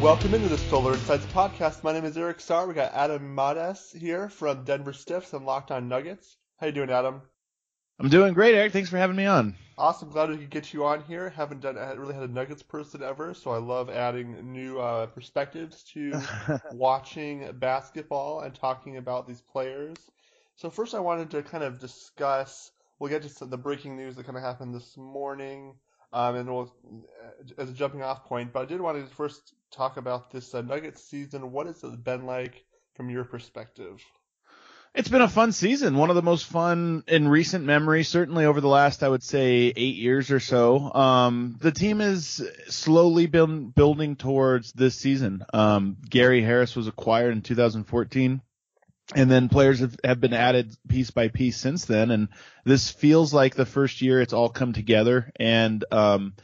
[0.00, 1.84] Welcome into the Solar Insights podcast.
[1.84, 2.66] My name is Eric Starr.
[2.66, 6.38] We got Adam Mares here from Denver Stiffs and Locked On Nuggets.
[6.56, 7.20] How you doing, Adam?
[7.98, 8.72] I'm doing great, Eric.
[8.72, 9.56] Thanks for having me on.
[9.76, 10.08] Awesome.
[10.08, 11.28] Glad we could get you on here.
[11.28, 15.84] Haven't done really had a Nuggets person ever, so I love adding new uh, perspectives
[15.92, 16.18] to
[16.72, 19.98] watching basketball and talking about these players.
[20.56, 22.72] So first, I wanted to kind of discuss.
[22.98, 25.74] We'll get to some, the breaking news that kind of happened this morning,
[26.12, 26.72] um, and we'll
[27.58, 28.52] as a jumping off point.
[28.52, 31.52] But I did want to first talk about this uh, Nuggets season.
[31.52, 32.64] What has it been like
[32.94, 34.02] from your perspective?
[34.92, 38.60] It's been a fun season, one of the most fun in recent memory, certainly over
[38.60, 40.92] the last, I would say, eight years or so.
[40.92, 45.44] Um, the team is slowly been building towards this season.
[45.54, 48.42] Um, Gary Harris was acquired in 2014
[49.14, 52.10] and then players have, have been added piece by piece since then.
[52.10, 52.28] And
[52.64, 55.32] this feels like the first year it's all come together.
[55.36, 56.34] And, um,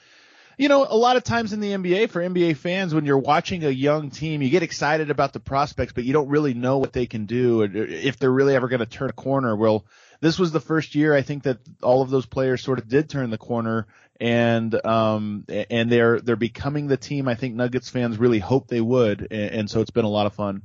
[0.59, 3.65] you know, a lot of times in the NBA for NBA fans, when you're watching
[3.65, 6.93] a young team, you get excited about the prospects, but you don't really know what
[6.93, 9.55] they can do or if they're really ever going to turn a corner.
[9.55, 9.85] Well,
[10.21, 13.11] this was the first year I think that all of those players sort of did
[13.11, 13.87] turn the corner
[14.19, 18.81] and, um, and they're, they're becoming the team I think Nuggets fans really hope they
[18.81, 19.29] would.
[19.31, 20.63] And, and so it's been a lot of fun.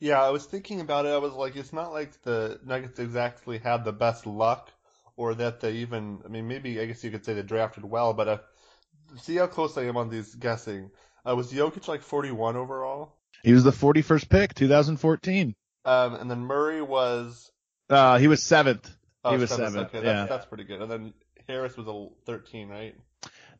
[0.00, 1.10] Yeah, I was thinking about it.
[1.10, 4.70] I was like, it's not like the Nuggets exactly had the best luck
[5.16, 8.14] or that they even, I mean, maybe, I guess you could say they drafted well,
[8.14, 8.40] but if,
[9.20, 10.90] see how close I am on these guessing.
[11.28, 13.16] Uh, was Jokic like 41 overall?
[13.42, 15.54] He was the 41st pick, 2014.
[15.84, 17.50] Um, and then Murray was.
[17.90, 18.88] Uh, he was seventh.
[19.24, 19.72] Oh, he was seventh.
[19.72, 19.94] seventh.
[19.94, 20.12] Okay, yeah.
[20.12, 20.82] that's, that's pretty good.
[20.82, 21.14] And then
[21.48, 22.94] Harris was a 13, right?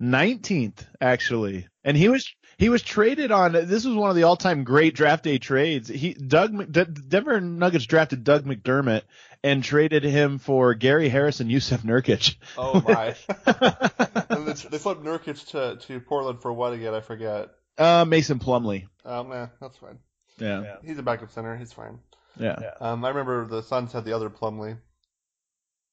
[0.01, 3.53] 19th actually, and he was he was traded on.
[3.53, 5.89] This was one of the all time great draft day trades.
[5.89, 9.03] He Doug D- Denver Nuggets drafted Doug McDermott
[9.43, 12.37] and traded him for Gary Harris and Jusuf Nurkic.
[12.57, 13.15] Oh my!
[14.31, 16.95] and they, they flipped Nurkic to to Portland for what again?
[16.95, 17.51] I forget.
[17.77, 18.89] Uh, Mason Plumlee.
[19.05, 19.99] Oh man, that's fine.
[20.39, 20.63] Yeah.
[20.63, 20.77] yeah.
[20.85, 21.57] He's a backup center.
[21.57, 21.99] He's fine.
[22.39, 22.57] Yeah.
[22.61, 22.73] yeah.
[22.81, 24.79] Um, I remember the Suns had the other Plumlee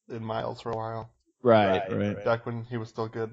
[0.10, 1.12] in Miles for a while.
[1.42, 2.26] Right, right, right.
[2.26, 3.32] Back when he was still good.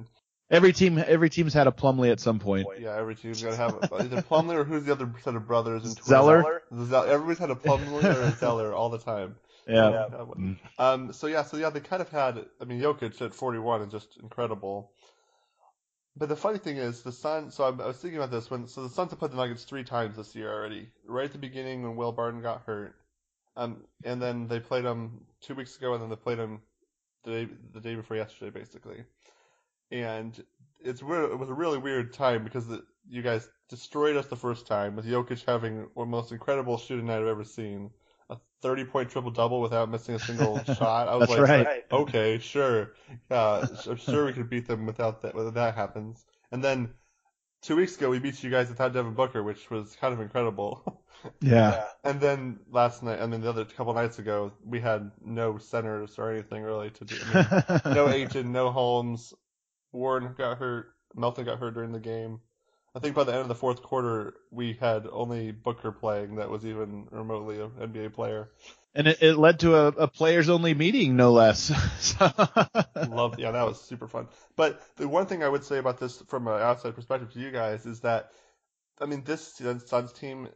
[0.52, 2.66] Every team, every team's had a Plumlee at some point.
[2.78, 5.46] Yeah, every team's got to have a, either Plumlee or who's the other set of
[5.46, 5.84] brothers?
[5.84, 6.62] In Zeller.
[6.84, 7.08] Zeller.
[7.08, 9.36] Everybody's had a Plumlee or a Zeller all the time.
[9.66, 10.08] Yeah.
[10.10, 10.54] yeah.
[10.78, 11.12] Um.
[11.14, 11.42] So yeah.
[11.42, 12.44] So yeah, they kind of had.
[12.60, 14.92] I mean, Jokic at 41 is just incredible.
[16.18, 17.54] But the funny thing is, the Suns.
[17.54, 18.68] So I was thinking about this when.
[18.68, 20.90] So the Suns have played the Nuggets three times this year already.
[21.06, 22.94] Right at the beginning when Will Barton got hurt.
[23.56, 23.84] Um.
[24.04, 26.60] And then they played them two weeks ago, and then they played them
[27.24, 29.04] the day, the day before yesterday, basically
[29.92, 30.42] and
[30.80, 34.66] it's it was a really weird time because the, you guys destroyed us the first
[34.66, 37.90] time with Jokic having one of the most incredible shooting night I've ever seen.
[38.30, 41.08] A 30 point triple double without missing a single shot.
[41.08, 41.84] I was That's like, right.
[41.92, 42.94] okay, sure.
[43.30, 46.24] Uh, yeah, I'm sure we could beat them without that, whether that happens.
[46.50, 46.90] And then
[47.62, 51.02] two weeks ago, we beat you guys without Devin Booker, which was kind of incredible.
[51.40, 51.84] Yeah.
[52.02, 56.18] And then last night, I mean, the other couple nights ago, we had no centers
[56.18, 57.16] or anything really to do.
[57.32, 59.32] I mean, no Ayton, no Holmes,
[59.92, 60.94] Warren got hurt.
[61.14, 62.40] Melton got hurt during the game.
[62.94, 66.50] I think by the end of the fourth quarter, we had only Booker playing that
[66.50, 68.50] was even remotely an NBA player.
[68.94, 71.70] And it, it led to a, a players only meeting, no less.
[72.20, 74.28] Love, yeah, that was super fun.
[74.56, 77.50] But the one thing I would say about this from an outside perspective to you
[77.50, 78.32] guys is that,
[79.00, 80.48] I mean, this Suns team,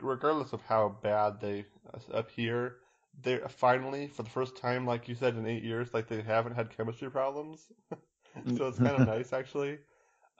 [0.00, 1.66] regardless of how bad they
[2.10, 2.76] appear,
[3.22, 6.54] they finally, for the first time, like you said, in eight years, like they haven't
[6.54, 7.60] had chemistry problems.
[8.56, 9.78] so it's kind of nice actually.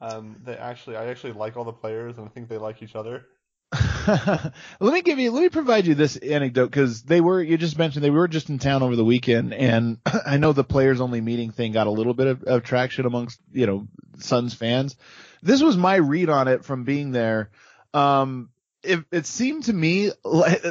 [0.01, 2.97] Um, they actually, I actually like all the players, and I think they like each
[2.97, 3.27] other.
[4.07, 7.79] let me give you, let me provide you this anecdote because they were, you just
[7.79, 11.21] mentioned they were just in town over the weekend, and I know the players only
[11.21, 13.89] meeting thing got a little bit of, of traction amongst you know
[14.19, 14.97] Suns fans.
[15.43, 17.51] This was my read on it from being there.
[17.93, 18.51] Um,
[18.83, 20.11] it, it seemed to me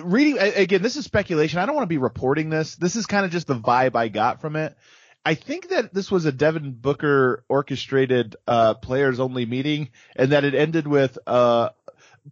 [0.04, 0.82] reading again.
[0.82, 1.60] This is speculation.
[1.60, 2.76] I don't want to be reporting this.
[2.76, 4.76] This is kind of just the vibe I got from it.
[5.25, 10.43] I think that this was a Devin Booker orchestrated uh, players only meeting, and that
[10.43, 11.70] it ended with uh,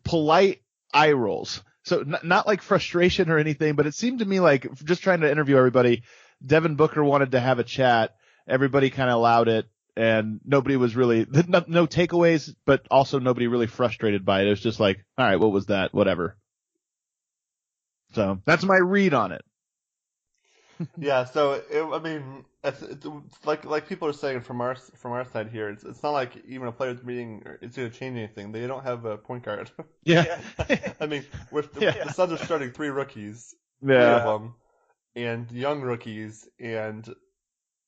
[0.04, 0.62] polite
[0.94, 1.64] eye rolls.
[1.84, 5.22] So n- not like frustration or anything, but it seemed to me like just trying
[5.22, 6.04] to interview everybody.
[6.46, 8.16] Devin Booker wanted to have a chat.
[8.48, 13.48] Everybody kind of allowed it, and nobody was really no, no takeaways, but also nobody
[13.48, 14.48] really frustrated by it.
[14.48, 15.94] It was just like, all right, what was that?
[15.94, 16.38] Whatever.
[18.14, 19.44] So that's my read on it.
[20.98, 23.06] Yeah, so it, I mean, it's, it's,
[23.46, 26.44] like like people are saying from our from our side here, it's it's not like
[26.48, 28.52] even a players meeting is going to change anything.
[28.52, 29.72] They don't have a point guard.
[30.04, 30.42] Yeah,
[31.00, 32.06] I mean, with the, Yeah.
[32.06, 34.20] the Suns are starting three rookies, yeah.
[34.20, 34.56] three of them,
[35.16, 37.08] and young rookies, and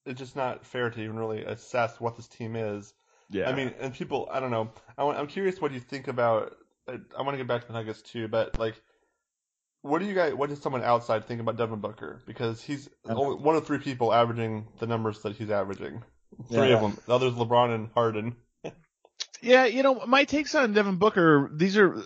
[0.06, 2.94] it's just not fair to even really assess what this team is.
[3.32, 3.50] Yeah.
[3.50, 4.70] I mean, and people, I don't know.
[4.98, 6.54] I, I'm curious what you think about
[6.88, 8.82] I, I want to get back to the Nuggets too, but like,
[9.84, 10.34] what do you guys?
[10.34, 12.22] What does someone outside think about Devin Booker?
[12.26, 16.02] Because he's only one of three people averaging the numbers that he's averaging.
[16.50, 16.76] Three Yeah.
[16.76, 16.98] of them.
[17.06, 18.36] The others, LeBron and Harden.
[19.42, 22.02] Yeah, you know, my takes on Devin Booker, these are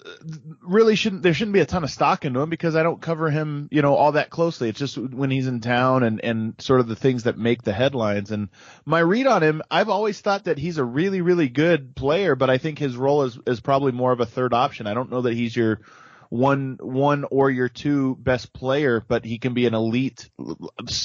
[0.63, 3.29] really shouldn't there shouldn't be a ton of stock into him because I don't cover
[3.29, 4.69] him, you know, all that closely.
[4.69, 7.73] It's just when he's in town and and sort of the things that make the
[7.73, 8.31] headlines.
[8.31, 8.49] And
[8.85, 12.49] my read on him, I've always thought that he's a really really good player, but
[12.49, 14.87] I think his role is is probably more of a third option.
[14.87, 15.81] I don't know that he's your
[16.29, 20.29] one one or your two best player, but he can be an elite,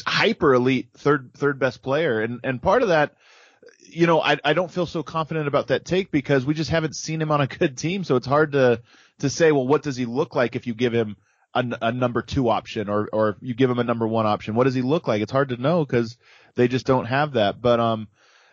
[0.07, 2.21] hyper elite third third best player.
[2.21, 3.15] And and part of that
[3.93, 6.97] you know, I, I don't feel so confident about that take because we just haven't
[6.97, 8.05] seen him on a good team.
[8.05, 8.83] So it's hard to,
[9.19, 11.17] to say, well, what does he look like if you give him
[11.55, 14.55] a, a number two option or, or you give him a number one option?
[14.55, 15.23] What does he look like?
[15.23, 16.17] It's hard to know because
[16.55, 17.61] they just don't have that.
[17.61, 18.09] But, um,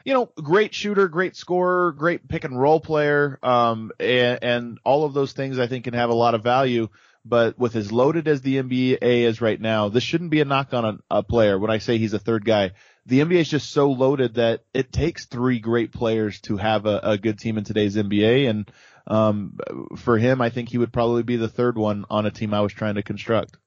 [0.06, 5.06] you know, great shooter, great scorer, great pick and roll player, um, and, and all
[5.06, 6.90] of those things I think can have a lot of value.
[7.26, 10.74] But with as loaded as the NBA is right now, this shouldn't be a knock
[10.74, 11.60] on a, a player.
[11.60, 12.72] When I say he's a third guy,
[13.06, 17.00] the NBA is just so loaded that it takes three great players to have a,
[17.04, 18.50] a good team in today's NBA.
[18.50, 18.72] And
[19.06, 19.58] um,
[19.98, 22.62] for him, I think he would probably be the third one on a team I
[22.62, 23.58] was trying to construct.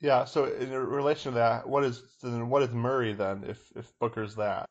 [0.00, 0.24] Yeah.
[0.24, 3.44] So in relation to that, what is then what is Murray then?
[3.46, 4.68] If if Booker's that.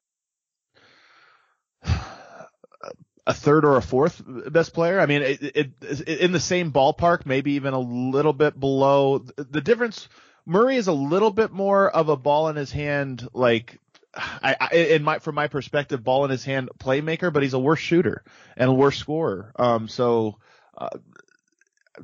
[3.26, 4.22] A third or a fourth
[4.52, 5.00] best player.
[5.00, 9.20] I mean, it, it, it, in the same ballpark, maybe even a little bit below.
[9.20, 10.10] The difference,
[10.46, 13.80] Murray is a little bit more of a ball in his hand, like
[14.16, 17.60] I, I in my from my perspective, ball in his hand playmaker, but he's a
[17.60, 18.24] worse shooter
[18.58, 19.54] and a worse scorer.
[19.56, 20.38] Um, so.
[20.78, 20.90] Uh,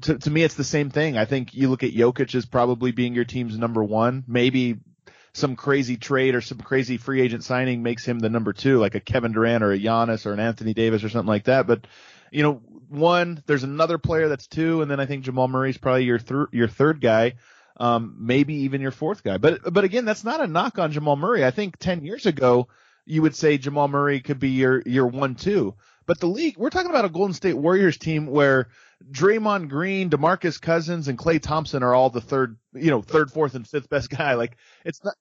[0.02, 1.18] to, to me, it's the same thing.
[1.18, 4.24] I think you look at Jokic as probably being your team's number one.
[4.28, 4.78] Maybe
[5.34, 8.96] some crazy trade or some crazy free agent signing makes him the number two, like
[8.96, 11.68] a Kevin Durant or a Giannis or an Anthony Davis or something like that.
[11.68, 11.86] But
[12.32, 16.06] you know, one, there's another player that's two, and then I think Jamal Murray's probably
[16.06, 16.20] your
[16.52, 17.36] your third guy,
[17.78, 19.38] um, maybe even your fourth guy.
[19.38, 21.46] But but again, that's not a knock on Jamal Murray.
[21.46, 22.68] I think ten years ago
[23.06, 25.76] you would say Jamal Murray could be your your one two.
[26.06, 28.70] But the league, we're talking about a Golden State Warriors team where
[29.12, 33.56] Draymond Green, DeMarcus Cousins, and Klay Thompson are all the third, you know, third, fourth,
[33.56, 34.34] and fifth best guy.
[34.34, 35.16] Like it's not,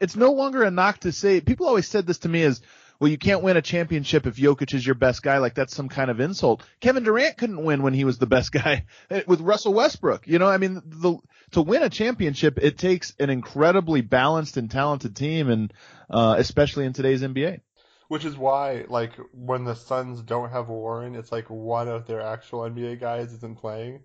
[0.00, 1.40] it's no longer a knock to say.
[1.40, 2.62] People always said this to me as,
[3.00, 5.38] well, you can't win a championship if Jokic is your best guy.
[5.38, 6.64] Like that's some kind of insult.
[6.80, 8.86] Kevin Durant couldn't win when he was the best guy
[9.26, 10.26] with Russell Westbrook.
[10.26, 11.18] You know, I mean, the
[11.52, 15.72] to win a championship, it takes an incredibly balanced and talented team, and
[16.10, 17.60] uh, especially in today's NBA.
[18.08, 22.20] Which is why, like, when the Suns don't have Warren, it's like one of their
[22.20, 24.02] actual NBA guys isn't playing,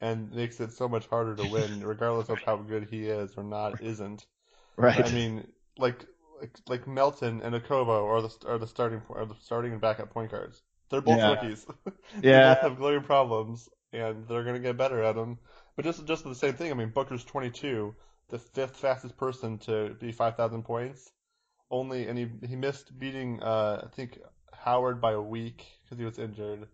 [0.00, 3.44] and makes it so much harder to win, regardless of how good he is or
[3.44, 4.26] not isn't.
[4.76, 5.04] Right.
[5.04, 5.46] I mean,
[5.78, 6.06] like,
[6.40, 10.10] like, like Melton and Okobo are the are the starting are the starting and backup
[10.10, 10.62] point guards.
[10.90, 11.24] They're both Yeah.
[11.24, 11.66] rookies.
[12.30, 12.40] they Yeah.
[12.40, 15.38] both have glaring problems, and they're gonna get better at them.
[15.76, 16.70] But just just the same thing.
[16.70, 17.94] I mean, Booker's 22,
[18.28, 21.12] the fifth fastest person to be 5,000 points.
[21.70, 24.18] Only, and he he missed beating uh I think
[24.52, 26.66] Howard by a week because he was injured,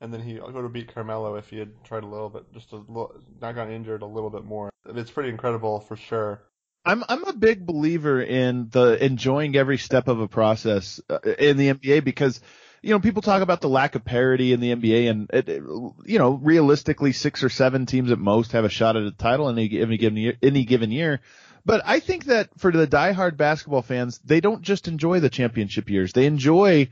[0.00, 2.72] and then he go to beat Carmelo if he had tried a little bit, just
[2.72, 4.70] a little, not gotten injured a little bit more.
[4.86, 6.42] It's pretty incredible for sure.
[6.84, 11.56] I'm I'm a big believer in the enjoying every step of a process uh, in
[11.56, 12.40] the NBA because
[12.82, 15.62] you know people talk about the lack of parity in the NBA and it, it-
[16.06, 19.48] you know realistically six or seven teams at most have a shot at a title
[19.48, 21.20] in any, any given year, any given year.
[21.68, 25.90] But I think that for the diehard basketball fans, they don't just enjoy the championship
[25.90, 26.14] years.
[26.14, 26.88] They enjoy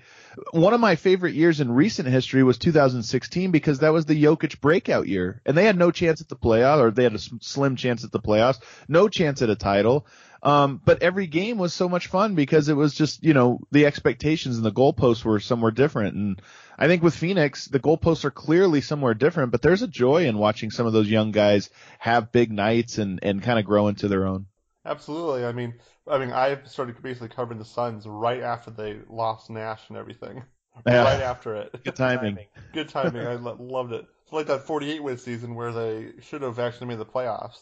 [0.50, 4.60] one of my favorite years in recent history was 2016 because that was the Jokic
[4.60, 7.76] breakout year, and they had no chance at the playoffs, or they had a slim
[7.76, 10.06] chance at the playoffs, no chance at a title.
[10.42, 13.86] Um, but every game was so much fun because it was just, you know, the
[13.86, 16.16] expectations and the goalposts were somewhere different.
[16.16, 16.42] And
[16.78, 20.36] I think with Phoenix, the goalposts are clearly somewhere different, but there's a joy in
[20.36, 24.08] watching some of those young guys have big nights and, and kind of grow into
[24.08, 24.44] their own.
[24.86, 25.44] Absolutely.
[25.44, 25.74] I mean,
[26.06, 30.42] I mean, I started basically covering the Suns right after they lost Nash and everything.
[30.86, 31.04] Yeah.
[31.04, 31.82] Right after it.
[31.84, 32.38] Good timing.
[32.74, 33.26] Good timing.
[33.26, 34.06] I lo- loved it.
[34.24, 37.60] It's like that 48 win season where they should have actually made the playoffs,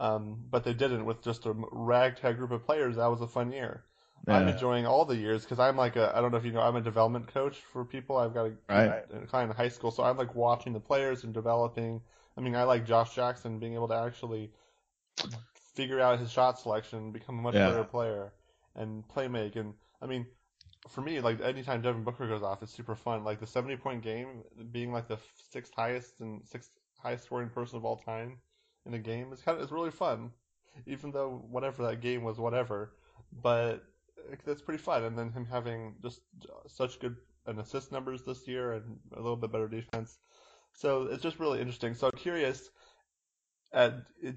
[0.00, 2.96] um, but they didn't with just a ragtag group of players.
[2.96, 3.84] That was a fun year.
[4.26, 6.60] I'm enjoying all the years because I'm like a I don't know if you know
[6.60, 8.16] I'm a development coach for people.
[8.16, 9.04] I've got a, Right.
[9.12, 12.00] a client in high school, so I'm like watching the players and developing.
[12.36, 14.50] I mean, I like Josh Jackson being able to actually
[15.74, 17.68] figure out his shot selection, become a much Yeah.
[17.70, 18.32] better player,
[18.74, 19.56] and play make.
[19.56, 20.26] And I mean,
[20.88, 23.24] for me, like anytime Devin Booker goes off, it's super fun.
[23.24, 25.18] Like the 70 point game, being like the
[25.50, 28.38] sixth highest and sixth highest scoring person of all time
[28.86, 30.32] in a game is kind of is really fun.
[30.86, 32.92] Even though whatever that game was, whatever,
[33.42, 33.84] but
[34.44, 35.04] that's pretty fun.
[35.04, 39.20] And then him having just uh, such good an assist numbers this year and a
[39.20, 40.18] little bit better defense.
[40.72, 41.94] So it's just really interesting.
[41.94, 42.70] So I'm curious.
[43.72, 44.36] At it,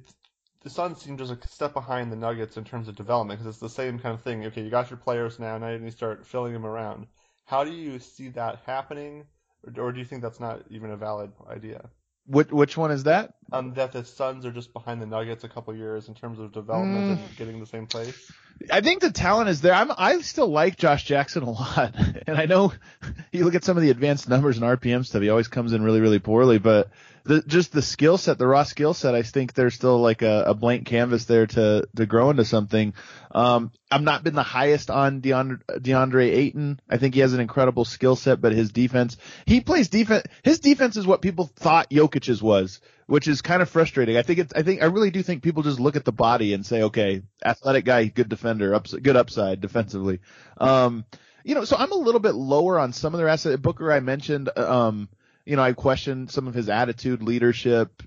[0.63, 3.61] the Suns seem just a step behind the Nuggets in terms of development because it's
[3.61, 4.45] the same kind of thing.
[4.45, 5.57] Okay, you got your players now.
[5.57, 7.07] Now you need to start filling them around.
[7.45, 9.25] How do you see that happening,
[9.65, 11.89] or, or do you think that's not even a valid idea?
[12.25, 13.33] Which which one is that?
[13.51, 16.53] Um, that the Suns are just behind the Nuggets a couple years in terms of
[16.53, 17.11] development Mm.
[17.11, 18.31] and getting the same place.
[18.71, 19.73] I think the talent is there.
[19.73, 21.95] I'm I still like Josh Jackson a lot,
[22.27, 22.73] and I know
[23.31, 25.21] you look at some of the advanced numbers and RPM stuff.
[25.21, 26.89] He always comes in really really poorly, but
[27.25, 30.43] the just the skill set, the raw skill set, I think there's still like a,
[30.47, 32.93] a blank canvas there to to grow into something.
[33.31, 36.79] Um, I've not been the highest on DeAndre, DeAndre Ayton.
[36.89, 40.25] I think he has an incredible skill set, but his defense, he plays defense.
[40.43, 44.17] His defense is what people thought Jokic's was, which is kind of frustrating.
[44.17, 46.53] I think it's, I think, I really do think people just look at the body
[46.53, 50.19] and say, okay, athletic guy, good defender, ups, good upside defensively.
[50.57, 51.05] Um,
[51.43, 53.61] you know, so I'm a little bit lower on some of their assets.
[53.61, 55.09] Booker, I mentioned, um,
[55.45, 58.01] you know, I questioned some of his attitude, leadership,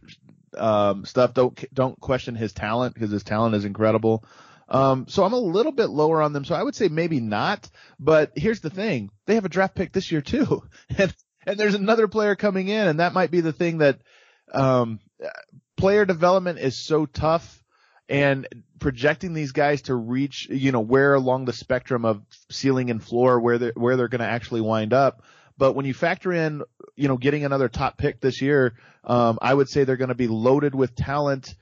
[0.57, 1.35] um, stuff.
[1.35, 4.25] Don't, don't question his talent because his talent is incredible.
[4.69, 6.45] Um, so I'm a little bit lower on them.
[6.45, 7.69] So I would say maybe not.
[8.01, 10.63] But here's the thing: they have a draft pick this year too,
[10.99, 11.15] and
[11.47, 14.01] and there's another player coming in, and that might be the thing that
[14.53, 15.01] um,
[15.77, 17.63] player development is so tough,
[18.09, 18.47] and
[18.79, 23.41] projecting these guys to reach, you know, where along the spectrum of ceiling and floor
[23.41, 25.23] where they are where they're going to actually wind up.
[25.59, 26.63] But when you factor in,
[26.97, 28.75] you know, getting another top pick this year,
[29.05, 31.55] um, I would say they're going to be loaded with talent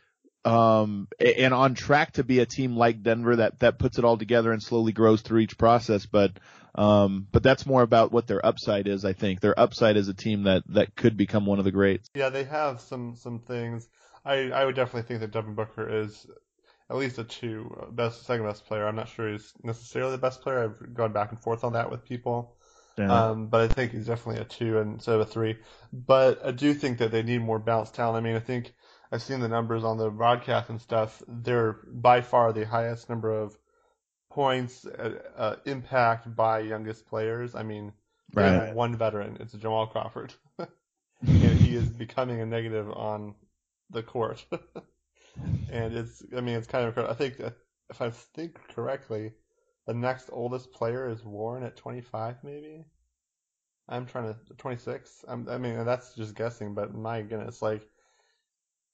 [0.44, 4.18] um, and on track to be a team like Denver that, that puts it all
[4.18, 6.06] together and slowly grows through each process.
[6.06, 6.32] But,
[6.74, 9.40] um, but that's more about what their upside is, I think.
[9.40, 12.08] Their upside is a team that, that could become one of the greats.
[12.14, 13.88] Yeah, they have some some things.
[14.24, 16.26] I I would definitely think that Devin Booker is
[16.90, 18.86] at least a two, best second best player.
[18.86, 20.64] I'm not sure he's necessarily the best player.
[20.64, 22.56] I've gone back and forth on that with people.
[22.98, 23.12] Yeah.
[23.12, 25.58] Um, but I think he's definitely a two instead of a three.
[25.92, 28.24] But I do think that they need more balanced talent.
[28.24, 28.72] I mean, I think
[29.10, 31.22] I've seen the numbers on the broadcast and stuff.
[31.26, 33.56] They're by far the highest number of
[34.34, 37.54] points uh, uh, impact by youngest players.
[37.56, 37.92] I mean,
[38.34, 38.76] Right.
[38.76, 39.38] one veteran.
[39.40, 40.34] It's Jamal Crawford,
[41.40, 43.34] and he is becoming a negative on
[43.90, 44.46] the court.
[45.68, 47.14] and it's, I mean, it's kind of incredible.
[47.14, 47.40] I think
[47.90, 49.32] if I think correctly,
[49.86, 52.86] the next oldest player is Warren at 25, maybe.
[53.88, 55.24] I'm trying to 26.
[55.28, 57.88] I'm, I mean, that's just guessing, but my goodness, like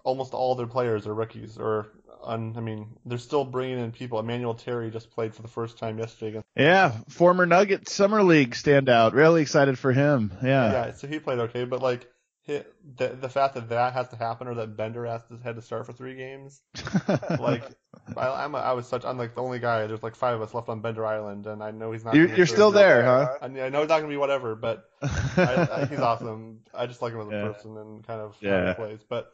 [0.05, 1.89] almost all their players are rookies, or
[2.25, 4.19] un, I mean, they're still bringing in people.
[4.19, 6.47] Emmanuel Terry just played for the first time yesterday against.
[6.57, 9.13] Yeah, former Nugget Summer League standout.
[9.13, 10.33] Really excited for him.
[10.43, 10.73] Yeah.
[10.73, 12.07] Yeah, so he played okay, but like
[12.47, 12.65] the
[12.97, 15.87] the fact that that has to happen, or that Bender has to had to start
[15.87, 16.61] for three games,
[17.39, 17.63] like
[18.17, 19.87] I, I'm a, I was such I'm like the only guy.
[19.87, 22.15] There's like five of us left on Bender Island, and I know he's not.
[22.17, 23.29] you're, you're still the- there, huh?
[23.41, 26.61] I, I know he's not gonna be whatever, but I, I, he's awesome.
[26.75, 27.49] I just like him as a Yeah.
[27.53, 28.69] person and kind of how Yeah.
[28.71, 29.01] he plays.
[29.09, 29.33] But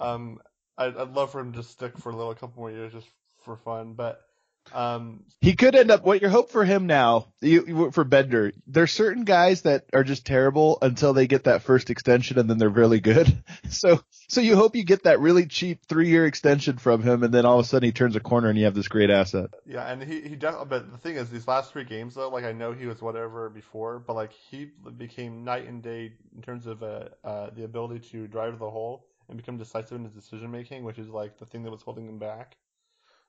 [0.00, 0.40] um,
[0.76, 3.06] I'd, I'd love for him to stick for a little, couple more years just
[3.44, 3.94] for fun.
[3.94, 4.20] But
[4.72, 8.52] um, He could end up what your hope for him now, you, you- for Bender.
[8.66, 12.58] There's certain guys that are just terrible until they get that first extension and then
[12.58, 13.42] they're really good.
[13.70, 17.32] So, so you hope you get that really cheap three year extension from him and
[17.34, 19.50] then all of a sudden he turns a corner and you have this great asset.
[19.66, 20.68] yeah, and he he definitely.
[20.68, 23.50] But the thing is, these last three games though, like I know he was whatever
[23.50, 28.00] before, but like he became night and day in terms of uh, uh the ability
[28.10, 31.46] to drive the hole and become decisive in his decision making, which is like the
[31.46, 32.56] thing that was holding him back.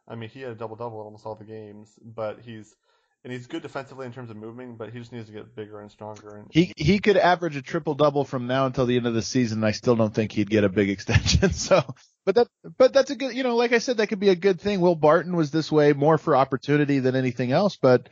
[0.07, 2.75] I mean, he had a double double in almost all the games, but he's
[3.23, 5.81] and he's good defensively in terms of moving, but he just needs to get bigger
[5.81, 6.37] and stronger.
[6.37, 9.21] And He, he could average a triple double from now until the end of the
[9.21, 9.59] season.
[9.59, 11.51] and I still don't think he'd get a big extension.
[11.51, 11.83] So,
[12.25, 14.35] but that, but that's a good, you know, like I said, that could be a
[14.35, 14.79] good thing.
[14.79, 18.07] Will Barton was this way more for opportunity than anything else, but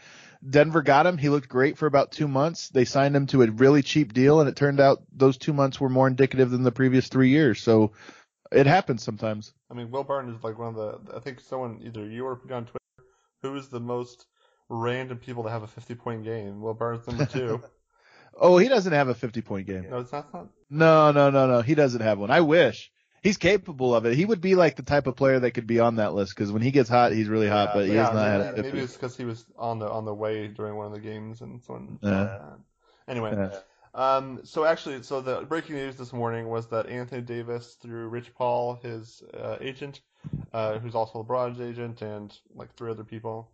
[0.48, 1.17] Denver got him.
[1.17, 2.70] He looked great for about two months.
[2.70, 5.79] They signed him to a really cheap deal and it turned out those two months
[5.79, 7.62] were more indicative than the previous three years.
[7.62, 7.94] So
[8.51, 9.53] it happens sometimes.
[9.70, 11.15] I mean, Will Barton is like one of the.
[11.15, 12.77] I think someone either you or on Twitter
[13.41, 14.25] who is the most
[14.70, 16.62] random people to have a 50 point game.
[16.62, 17.63] Will Barton's number two.
[18.39, 19.89] Oh, he doesn't have a 50 point game.
[19.89, 20.32] no, it's not.
[20.32, 21.62] not No, no, no, no.
[21.62, 22.29] He doesn't have one.
[22.29, 22.91] I wish.
[23.24, 24.15] He's capable of it.
[24.15, 26.51] He would be like the type of player that could be on that list because
[26.51, 28.79] when he gets hot, he's really hot, but he yeah, has not had a maybe,
[28.79, 31.63] it's because he was on the on the way during one of the games and
[31.63, 32.00] someone.
[32.01, 32.29] Yeah.
[33.07, 33.59] Anyway, Yeah.
[33.93, 38.33] um, so actually, so the breaking news this morning was that Anthony Davis, through Rich
[38.36, 40.01] Paul, his uh, agent,
[40.53, 43.51] uh, who's also LeBron's agent, and like three other people,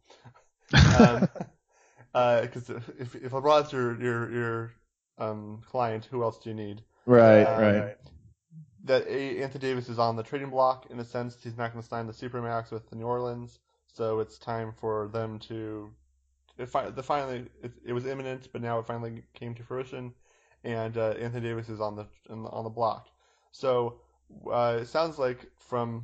[0.89, 1.21] um,
[2.13, 4.71] because if if LeBron's your your your
[5.19, 6.81] um client, who else do you need?
[7.05, 7.97] Right, Um, right.
[8.83, 11.37] That Anthony Davis is on the trading block in a sense.
[11.41, 15.07] He's not going to sign the supermax with the New Orleans, so it's time for
[15.07, 15.89] them to.
[16.57, 20.13] It, fi- the finally, it, it was imminent, but now it finally came to fruition.
[20.63, 23.07] and uh, Anthony Davis is on the on the block.
[23.51, 23.99] So
[24.51, 26.03] uh, it sounds like from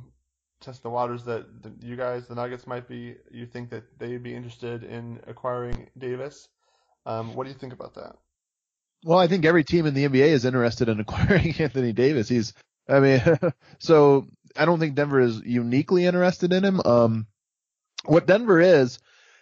[0.60, 1.46] testing the waters that
[1.82, 3.16] you guys, the Nuggets, might be.
[3.30, 6.48] You think that they'd be interested in acquiring Davis.
[7.06, 8.16] Um, what do you think about that?
[9.04, 12.28] Well, I think every team in the NBA is interested in acquiring Anthony Davis.
[12.28, 12.52] He's,
[12.90, 13.22] I mean,
[13.78, 16.80] so I don't think Denver is uniquely interested in him.
[16.84, 17.26] Um,
[18.04, 18.98] what Denver is,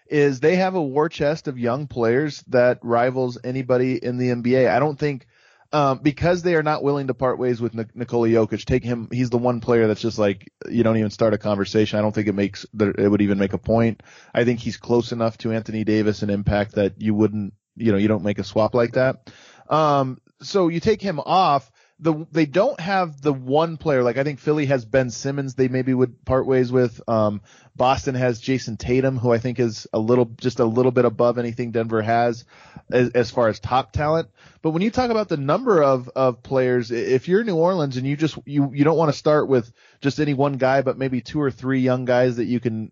[0.09, 4.69] is they have a war chest of young players that rivals anybody in the NBA.
[4.69, 5.26] I don't think,
[5.71, 9.09] um, because they are not willing to part ways with Nik- Nikola Jokic, take him,
[9.12, 11.99] he's the one player that's just like, you don't even start a conversation.
[11.99, 14.02] I don't think it makes, it would even make a point.
[14.35, 17.99] I think he's close enough to Anthony Davis and impact that you wouldn't, you know,
[17.99, 19.31] you don't make a swap like that.
[19.69, 21.71] Um, so you take him off.
[22.00, 25.55] The they don't have the one player like I think Philly has Ben Simmons.
[25.55, 27.00] They maybe would part ways with.
[27.09, 27.40] Um,
[27.75, 31.38] Boston has Jayson Tatum, who I think is a little just a little bit above
[31.38, 32.45] anything Denver has
[32.90, 34.28] as, as far as top talent.
[34.62, 38.07] But when you talk about the number of of players, if you're New Orleans and
[38.07, 41.21] you just you you don't want to start with just any one guy, but maybe
[41.21, 42.90] two or three young guys that you can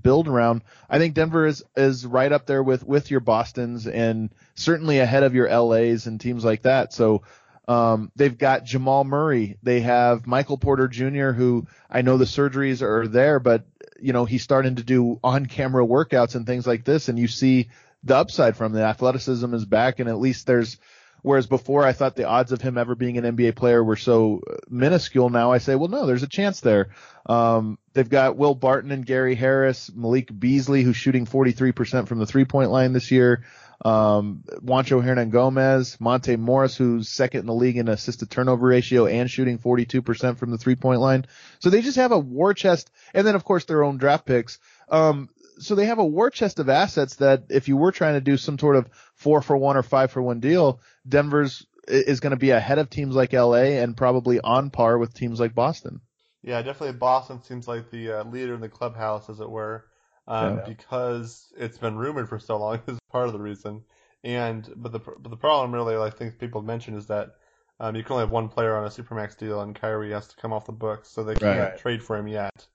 [0.00, 4.30] build around, I think Denver is is right up there with with your Boston's and
[4.54, 6.92] certainly ahead of your LA's and teams like that.
[6.92, 7.22] So
[7.68, 9.56] um, they've got Jamal Murray.
[9.62, 13.64] They have Michael Porter Jr., who I know the surgeries are there, but
[14.00, 17.70] you know he's starting to do on-camera workouts and things like this, and you see
[18.02, 20.78] the upside from the athleticism is back, and at least there's.
[21.24, 24.42] Whereas before I thought the odds of him ever being an NBA player were so
[24.68, 25.30] minuscule.
[25.30, 26.88] Now I say, well, no, there's a chance there.
[27.26, 32.26] Um, they've got Will Barton and Gary Harris, Malik Beasley, who's shooting 43% from the
[32.26, 33.44] three point line this year.
[33.84, 39.28] Um, Juancho Hernangomez, Monte Morris, who's second in the league in assisted turnover ratio and
[39.28, 41.26] shooting 42% from the three point line.
[41.58, 44.58] So they just have a war chest and then of course their own draft picks.
[44.88, 48.20] Um, so they have a war chest of assets that if you were trying to
[48.20, 52.30] do some sort of four for one or five for one deal, Denver's is going
[52.30, 56.00] to be ahead of teams like LA and probably on par with teams like Boston.
[56.42, 59.84] Yeah, definitely Boston seems like the uh, leader in the clubhouse, as it were
[60.26, 60.64] um, yeah.
[60.66, 63.82] because it's been rumored for so long is part of the reason.
[64.24, 67.34] And but the but the problem really I think people mention is that
[67.80, 70.36] um, you can only have one player on a supermax deal, and Kyrie has to
[70.36, 71.78] come off the books, so they can't right.
[71.78, 72.66] trade for him yet.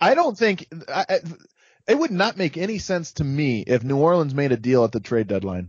[0.00, 1.20] I don't think I,
[1.86, 4.92] it would not make any sense to me if New Orleans made a deal at
[4.92, 5.68] the trade deadline.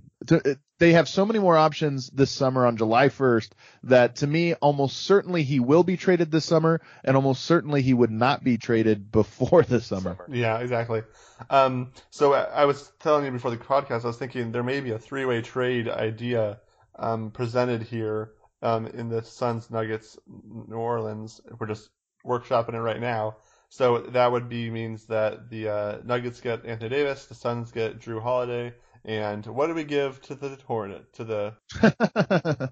[0.78, 3.52] They have so many more options this summer on July 1st
[3.84, 7.94] that to me, almost certainly he will be traded this summer and almost certainly he
[7.94, 10.18] would not be traded before the summer.
[10.30, 11.04] Yeah, exactly.
[11.50, 14.92] Um, so I was telling you before the podcast, I was thinking there may be
[14.92, 16.60] a three-way trade idea
[16.98, 21.40] um, presented here um, in the Suns Nuggets New Orleans.
[21.60, 21.90] We're just
[22.26, 23.38] workshopping it right now.
[23.70, 28.00] So that would be means that the uh, Nuggets get Anthony Davis, the Suns get
[28.00, 28.74] Jrue Holiday,
[29.06, 31.14] and what do we give to the Hornet?
[31.14, 31.54] To the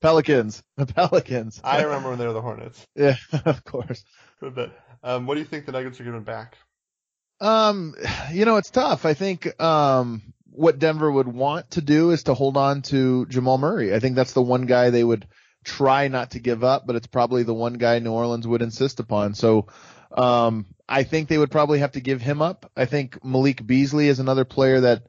[0.00, 0.62] Pelicans.
[0.76, 1.60] The Pelicans.
[1.64, 2.86] I remember when they were the Hornets.
[2.96, 4.04] Yeah, of course.
[4.40, 6.56] But um, what do you think the Nuggets are giving back?
[7.40, 7.94] Um,
[8.32, 9.04] you know, it's tough.
[9.04, 13.58] I think um, what Denver would want to do is to hold on to Jamal
[13.58, 13.94] Murray.
[13.94, 15.26] I think that's the one guy they would
[15.64, 19.00] try not to give up, but it's probably the one guy New Orleans would insist
[19.00, 19.34] upon.
[19.34, 19.66] So
[20.12, 22.70] um, I think they would probably have to give him up.
[22.76, 25.06] I think Malik Beasley is another player that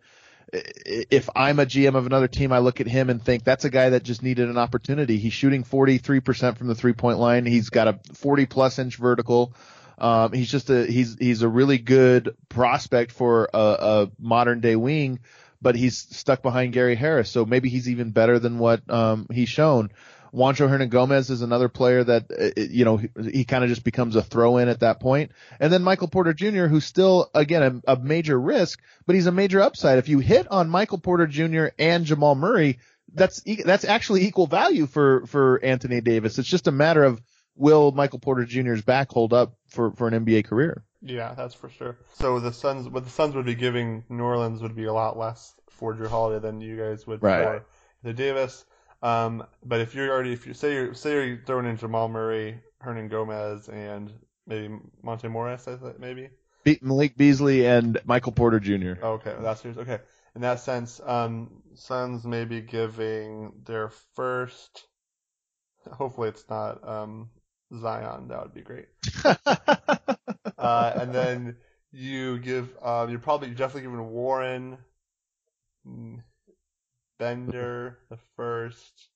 [0.54, 3.70] if I'm a GM of another team, I look at him and think that's a
[3.70, 5.18] guy that just needed an opportunity.
[5.18, 7.46] He's shooting 43% from the three point line.
[7.46, 9.54] He's got a 40 plus inch vertical.
[9.98, 14.76] Um, he's just a, he's, he's a really good prospect for a, a modern day
[14.76, 15.20] wing,
[15.62, 17.30] but he's stuck behind Gary Harris.
[17.30, 19.92] So maybe he's even better than what, um, he's shown.
[20.36, 24.16] Juancho Hernangomez is another player that, uh, you know, he, he kind of just becomes
[24.16, 25.32] a throw in at that point.
[25.60, 29.32] And then Michael Porter Jr., who's still, again, a, a major risk, but he's a
[29.32, 29.98] major upside.
[29.98, 31.68] If you hit on Michael Porter Jr.
[31.80, 32.80] and Jamal Murray,
[33.14, 36.38] that's, that's actually equal value for, for Anthony Davis.
[36.38, 37.22] It's just a matter of
[37.56, 40.84] will Michael Porter Jr.'s back hold up for, for an NBA career?
[41.02, 41.98] Yeah, that's for sure.
[42.16, 45.18] So the Suns, what the Suns would be giving New Orleans would be a lot
[45.18, 47.44] less for Jrue Holiday than you guys would right.
[47.44, 47.66] for
[48.04, 48.66] the Davis.
[49.06, 52.60] Um, but if you're already, if you say you're say you're throwing in Jamal Murray,
[52.84, 54.12] Hernangomez, and
[54.48, 56.30] maybe Monte Morris, I think maybe.
[56.64, 58.94] Be- Malik Beasley and Michael Porter Jr.
[59.06, 59.78] Okay, that's yours.
[59.78, 60.00] Okay,
[60.34, 64.88] in that sense, um, Suns may be giving their first.
[65.92, 67.30] Hopefully, it's not um,
[67.80, 68.30] Zion.
[68.30, 68.88] That would be great.
[70.58, 71.58] uh, and then
[71.92, 74.80] you give, um, you're probably you're definitely giving Warren.
[77.18, 79.10] Bender the first.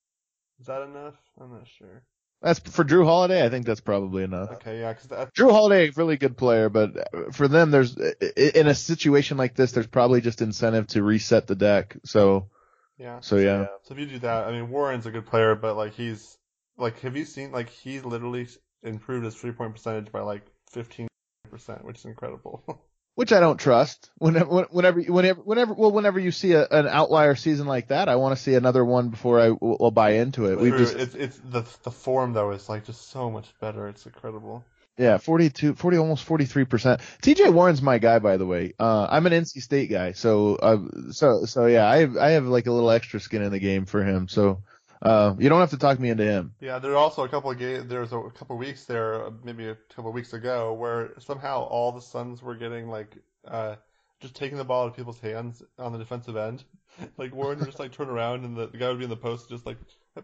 [0.59, 1.15] Is that enough?
[1.39, 2.03] I'm not sure.
[2.41, 3.45] That's for Jrue Holiday.
[3.45, 4.51] I think that's probably enough.
[4.51, 6.91] Okay, yeah, because Jrue Holiday, really good player, but
[7.33, 11.55] for them, there's in a situation like this, there's probably just incentive to reset the
[11.55, 11.97] deck.
[12.05, 12.49] So,
[12.97, 13.19] Yeah.
[13.19, 15.93] So yeah, So if you do that, I mean Warren's a good player, but like
[15.93, 16.37] he's
[16.77, 18.47] like have you seen like he literally
[18.83, 21.09] improved his three point percentage by like fifteen
[21.49, 22.63] percent, which is incredible.
[23.19, 24.09] which I don't trust.
[24.17, 28.15] Whenever, whenever, whenever, whenever, well, whenever you see a, an outlier season like that, I
[28.15, 30.57] want to see another one before I will, will buy into it.
[30.57, 33.89] We just, it's it's the the form though is like just so much better.
[33.89, 34.63] It's incredible.
[34.97, 37.01] yeah, 42, 40, almost 43%.
[37.21, 38.73] TJ Warren's my guy, by the way.
[38.79, 40.11] Uh, I'm an NC State guy.
[40.11, 40.77] So, uh,
[41.11, 43.85] so, so yeah, I have, I have like a little extra skin in the game
[43.85, 44.29] for him.
[44.29, 44.63] So,
[45.01, 46.53] uh, you don't have to talk me into him.
[46.59, 47.87] Yeah, there are also a couple of games.
[47.87, 51.11] There was a couple of weeks there, uh, maybe a couple of weeks ago, where
[51.19, 53.75] somehow all the Suns were getting like uh,
[54.19, 56.63] just taking the ball out of people's hands on the defensive end.
[57.17, 59.15] Like Warren would just like turn around and the, the guy would be in the
[59.15, 59.77] post, just like,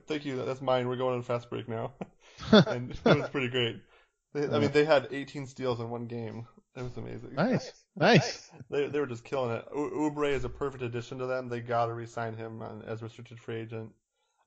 [0.07, 0.89] "Thank you, that's mine.
[0.89, 1.93] We're going on a fast break now,"
[2.51, 3.77] and it was pretty great.
[4.33, 6.47] They, I mean, they had 18 steals in one game.
[6.75, 7.33] It was amazing.
[7.35, 8.51] nice, nice.
[8.69, 9.63] They they were just killing it.
[9.73, 11.47] U- Oubre is a perfect addition to them.
[11.47, 13.91] They got to re-sign him as restricted free agent.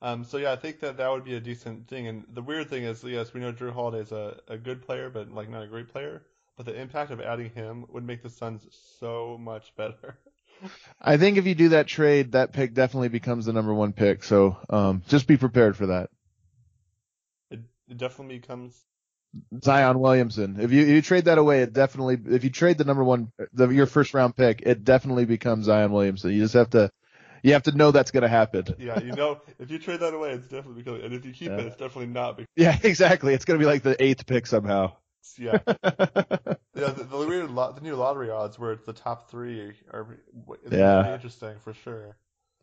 [0.01, 2.07] Um, so yeah, I think that that would be a decent thing.
[2.07, 5.11] And the weird thing is, yes, we know Jrue Holiday is a, a good player,
[5.11, 6.23] but like not a great player.
[6.57, 8.67] But the impact of adding him would make the Suns
[8.99, 10.19] so much better.
[11.01, 14.25] I think if you do that trade, that pick definitely becomes the number one pick.
[14.25, 16.11] So, um, just be prepared for that.
[17.51, 18.77] It, it definitely becomes.
[19.63, 20.59] Zion Williamson.
[20.59, 23.31] If you, if you trade that away, it definitely, if you trade the number one,
[23.53, 26.33] the, your first round pick, it definitely becomes Zion Williamson.
[26.33, 26.91] You just have to,
[27.49, 28.65] you have to know that's going to happen.
[28.79, 31.49] Yeah, you know, if you trade that away, it's definitely because, and if you keep
[31.49, 31.59] Yeah.
[31.59, 32.49] it, it's definitely not because.
[32.57, 33.35] Yeah, exactly.
[33.35, 34.93] It's going to be like the eighth pick somehow.
[35.37, 36.91] Yeah, yeah.
[36.91, 40.19] The, the weird, lo- the new lottery odds where it's the top three are
[40.71, 41.01] Yeah.
[41.03, 42.17] really interesting for sure.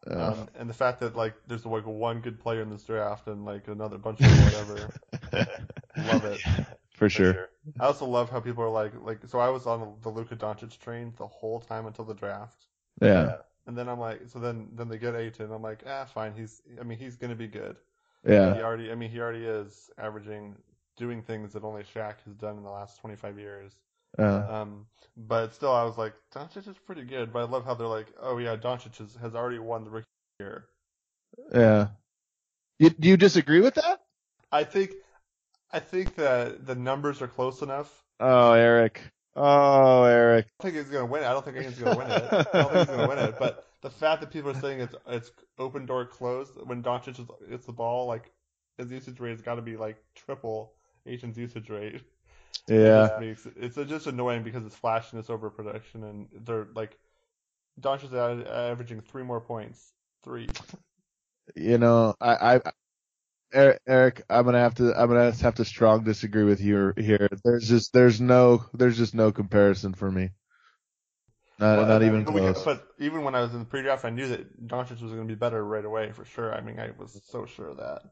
[0.10, 3.28] Uh, Um, and the fact that like there's like one good player in this draft
[3.28, 4.90] and like another bunch of whatever.
[5.98, 6.42] Love it.
[6.96, 7.50] for sure.
[7.80, 10.78] I also love how people are like like so I was on the Luka Doncic
[10.80, 12.66] train the whole time until the draft.
[13.02, 13.38] Yeah.
[13.68, 15.52] And then I'm like so then then they get Ayton.
[15.52, 17.78] I'm like, ah fine, he's I mean he's gonna be good.
[18.28, 18.54] Yeah.
[18.56, 20.56] He already I mean he already is averaging
[20.98, 23.74] doing things that only Shaq has done in the last twenty five years.
[24.18, 24.86] Uh, Um,
[25.18, 27.34] but still, I was like, Doncic is pretty good.
[27.34, 30.08] But I love how they're like, oh yeah, Doncic has, has already won the rookie
[30.40, 30.66] year.
[31.54, 31.88] yeah.
[32.80, 34.02] You, do you disagree with that?
[34.52, 34.92] I think,
[35.72, 38.04] I think that the numbers are close enough.
[38.20, 39.02] Oh, Eric.
[39.36, 40.48] Oh, Eric.
[40.48, 41.28] I don't think he's gonna win it.
[41.28, 42.24] I don't think Ayton's gonna win it.
[42.32, 43.36] I don't think he's gonna win it.
[43.40, 47.26] But the fact that people are saying it's it's open door closed when Doncic is
[47.50, 48.32] it's the ball, like
[48.78, 50.74] his usage rate has got to be like triple
[51.06, 52.02] Ayton's usage rate.
[52.68, 53.08] Yeah.
[53.08, 56.98] just makes, it's just annoying because it's flashiness over production, and they're like,
[57.80, 59.92] Doncic's averaging three more points,
[60.24, 60.48] three.
[61.56, 62.62] You know, I, I,
[63.54, 67.30] Eric, Eric, I'm gonna have to, I'm gonna have to strong disagree with you here.
[67.44, 70.32] There's just, there's no, there's just no comparison for me.
[71.60, 72.64] Not, Well, not I even but close.
[72.64, 75.34] But even when I was in the pre-draft, I knew that Doncic was going to
[75.34, 76.54] be better right away for sure.
[76.54, 78.04] I mean, I was so sure of that.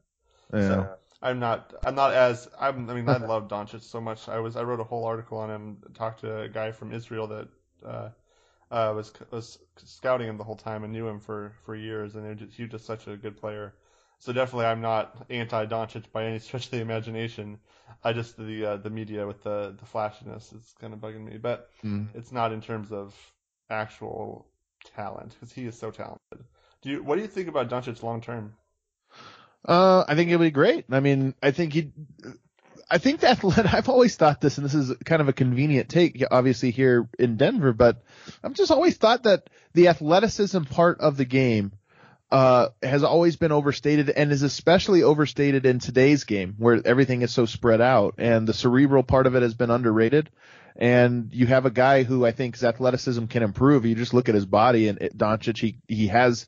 [0.54, 0.60] yeah.
[0.60, 4.30] So I'm not, I'm not as, I'm, I mean, I love Doncic so much.
[4.30, 7.28] I was, I wrote a whole article on him, talked to a guy from Israel
[7.28, 7.48] that
[7.86, 8.10] uh,
[8.72, 12.38] uh, was was scouting him the whole time and knew him for for years, and
[12.38, 13.74] just, he was just such a good player.
[14.20, 17.60] So definitely, I'm not anti Doncic by any stretch of the imagination.
[18.04, 21.38] I just the uh, the media with the the flashiness is kind of bugging me,
[21.38, 22.08] but Mm.
[22.14, 23.16] it's not in terms of
[23.70, 24.48] actual
[24.96, 26.46] talent because he is so talented.
[26.82, 28.54] Do you what do you think about Doncic long term?
[29.66, 30.86] Uh, I think it'll be great.
[30.92, 31.94] I mean, I think he,
[32.90, 36.22] I think that I've always thought this, and this is kind of a convenient take,
[36.30, 38.04] obviously here in Denver, but
[38.44, 41.72] I've just always thought that the athleticism part of the game,
[42.34, 47.32] uh, has always been overstated and is especially overstated in today's game where everything is
[47.32, 50.32] so spread out and the cerebral part of it has been underrated.
[50.76, 53.86] And you have a guy who I think his athleticism can improve.
[53.86, 56.48] You just look at his body and it, Doncic, he, he has,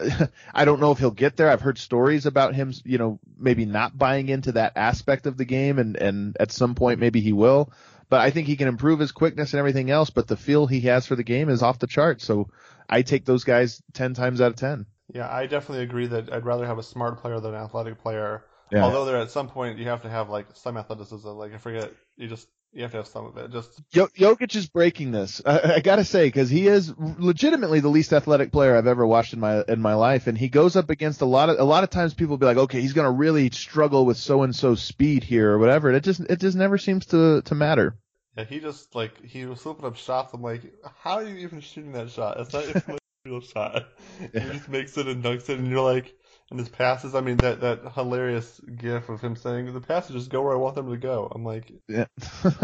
[0.54, 1.50] I don't know if he'll get there.
[1.50, 5.44] I've heard stories about him, you know, maybe not buying into that aspect of the
[5.44, 7.72] game and, and at some point maybe he will.
[8.08, 10.82] But I think he can improve his quickness and everything else, but the feel he
[10.82, 12.20] has for the game is off the chart.
[12.20, 12.50] So
[12.88, 14.86] I take those guys 10 times out of 10.
[15.12, 18.44] Yeah, I definitely agree that I'd rather have a smart player than an athletic player.
[18.70, 18.84] Yeah.
[18.84, 21.28] Although there at some point you have to have like some athleticism.
[21.28, 23.50] Like I forget, you just you have to have some of it.
[23.50, 25.40] Just Yo- Jokic is breaking this.
[25.46, 29.32] I, I gotta say, because he is legitimately the least athletic player I've ever watched
[29.32, 31.84] in my in my life, and he goes up against a lot of a lot
[31.84, 34.74] of times people will be like, okay, he's gonna really struggle with so and so
[34.74, 35.88] speed here or whatever.
[35.88, 37.96] And it just it just never seems to to matter.
[38.36, 40.34] yeah, he just like he was flipping up shots.
[40.34, 40.62] I'm like,
[41.02, 42.40] how are you even shooting that shot?
[42.40, 43.86] It's not even a real shot.
[44.32, 46.14] He just makes it and dunks it, and you're like,
[46.54, 47.14] and his passes.
[47.14, 50.56] I mean, that that hilarious gif of him saying the passes just go where I
[50.56, 51.30] want them to go.
[51.34, 52.06] I'm like, Yeah.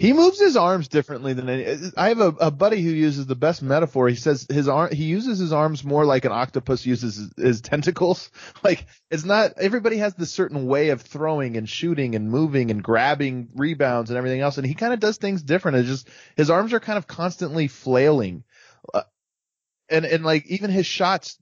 [0.00, 1.66] He moves his arms differently than any.
[1.94, 4.08] I have a, a buddy who uses the best metaphor.
[4.08, 7.60] He says his arm, he uses his arms more like an octopus uses his, his
[7.60, 8.30] tentacles.
[8.64, 12.82] Like it's not, everybody has this certain way of throwing and shooting and moving and
[12.82, 14.56] grabbing rebounds and everything else.
[14.56, 15.76] And he kind of does things different.
[15.78, 18.44] It's just, his arms are kind of constantly flailing.
[18.94, 19.02] Uh,
[19.90, 21.36] and, and like even his shots,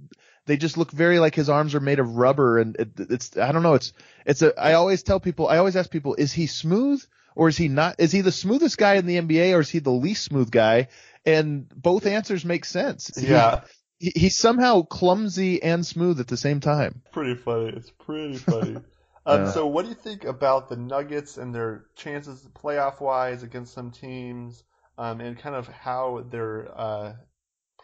[0.48, 3.52] they just look very like his arms are made of rubber and it, it's, I
[3.52, 3.92] don't know, it's,
[4.26, 7.04] it's a, I always tell people, I always ask people, is he smooth?
[7.38, 7.94] or is he not?
[7.98, 10.88] Is he the smoothest guy in the NBA, or is he the least smooth guy?
[11.24, 13.12] And both answers make sense.
[13.16, 13.61] Yeah.
[14.00, 17.02] He, he's somehow clumsy and smooth at the same time.
[17.12, 17.68] Pretty funny.
[17.68, 18.76] It's pretty funny.
[19.24, 19.50] um, yeah.
[19.52, 23.92] So, what do you think about the Nuggets and their chances playoff wise against some
[23.92, 24.64] teams,
[24.98, 27.12] um, and kind of how their uh,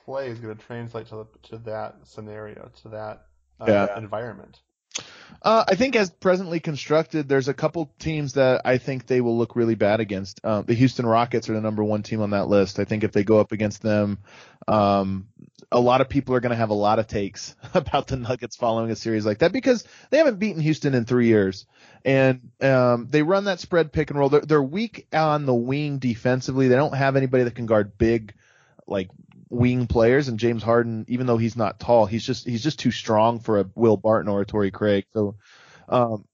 [0.05, 3.27] play is going to translate to the, to that scenario, to that
[3.61, 3.99] uh, yeah.
[3.99, 4.61] environment?
[5.43, 9.37] Uh, I think as presently constructed, there's a couple teams that I think they will
[9.37, 10.41] look really bad against.
[10.45, 12.79] Uh, the Houston Rockets are the number one team on that list.
[12.79, 14.19] I think if they go up against them,
[14.69, 15.29] um,
[15.71, 18.57] a lot of people are going to have a lot of takes about the Nuggets
[18.57, 21.67] following a series like that because they haven't beaten Houston in three years,
[22.05, 24.29] and um, they run that spread pick and roll.
[24.29, 26.69] They're, they're weak on the wing defensively.
[26.69, 28.35] They don't have anybody that can guard big,
[28.87, 29.11] like
[29.49, 32.91] wing players, and James Harden, even though he's not tall, he's just he's just too
[32.91, 35.07] strong for a Will Barton or a Torrey Craig.
[35.13, 35.37] So,
[35.89, 36.25] um,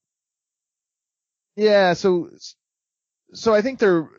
[1.55, 2.29] yeah, so
[3.33, 4.09] so I think they're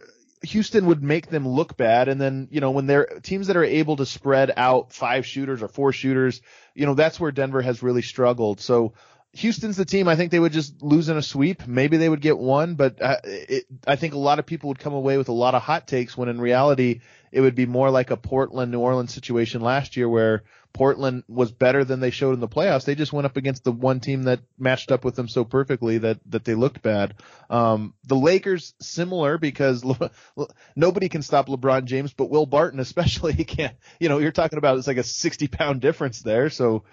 [0.43, 3.65] Houston would make them look bad, and then you know when they're teams that are
[3.65, 6.41] able to spread out five shooters or four shooters,
[6.75, 8.61] you know that's where Denver has really struggled.
[8.61, 8.95] So
[9.35, 10.09] Houston's the team.
[10.09, 11.67] I think they would just lose in a sweep.
[11.67, 14.69] Maybe they would get one, but I, uh, it, I think a lot of people
[14.69, 17.01] would come away with a lot of hot takes when in reality
[17.33, 20.43] it would be more like a Portland New Orleans situation last year where
[20.73, 22.85] Portland was better than they showed in the playoffs.
[22.85, 25.99] They just went up against the one team that matched up with them so perfectly
[25.99, 27.15] that that they looked bad.
[27.51, 32.81] Um, the Lakers similar because Le- Le- nobody can stop LeBron James, but Will Barton
[32.81, 33.77] especially he can't.
[33.99, 36.51] You know, you're talking about it's like a 60 pound difference there.
[36.51, 36.85] So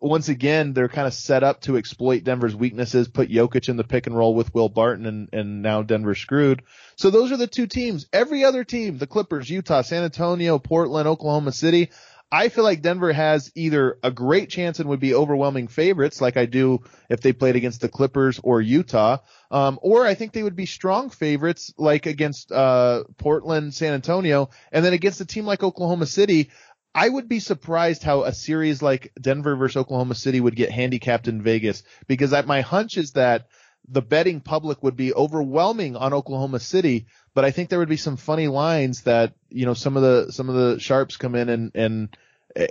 [0.00, 3.84] once again, they're kind of set up to exploit Denver's weaknesses, put Jokic in the
[3.84, 6.62] pick and roll with Will Barton, and, and now Denver screwed.
[6.96, 8.06] So those are the two teams.
[8.12, 11.90] Every other team, the Clippers, Utah, San Antonio, Portland, Oklahoma City,
[12.32, 16.36] I feel like Denver has either a great chance and would be overwhelming favorites, like
[16.36, 19.18] I do if they played against the Clippers or Utah,
[19.50, 24.50] um, or I think they would be strong favorites, like against uh, Portland, San Antonio,
[24.70, 26.50] and then against a team like Oklahoma City.
[26.94, 31.28] I would be surprised how a series like Denver versus Oklahoma City would get handicapped
[31.28, 33.46] in Vegas because I, my hunch is that
[33.88, 37.96] the betting public would be overwhelming on Oklahoma City, but I think there would be
[37.96, 41.48] some funny lines that, you know, some of the, some of the sharps come in
[41.48, 42.16] and, and,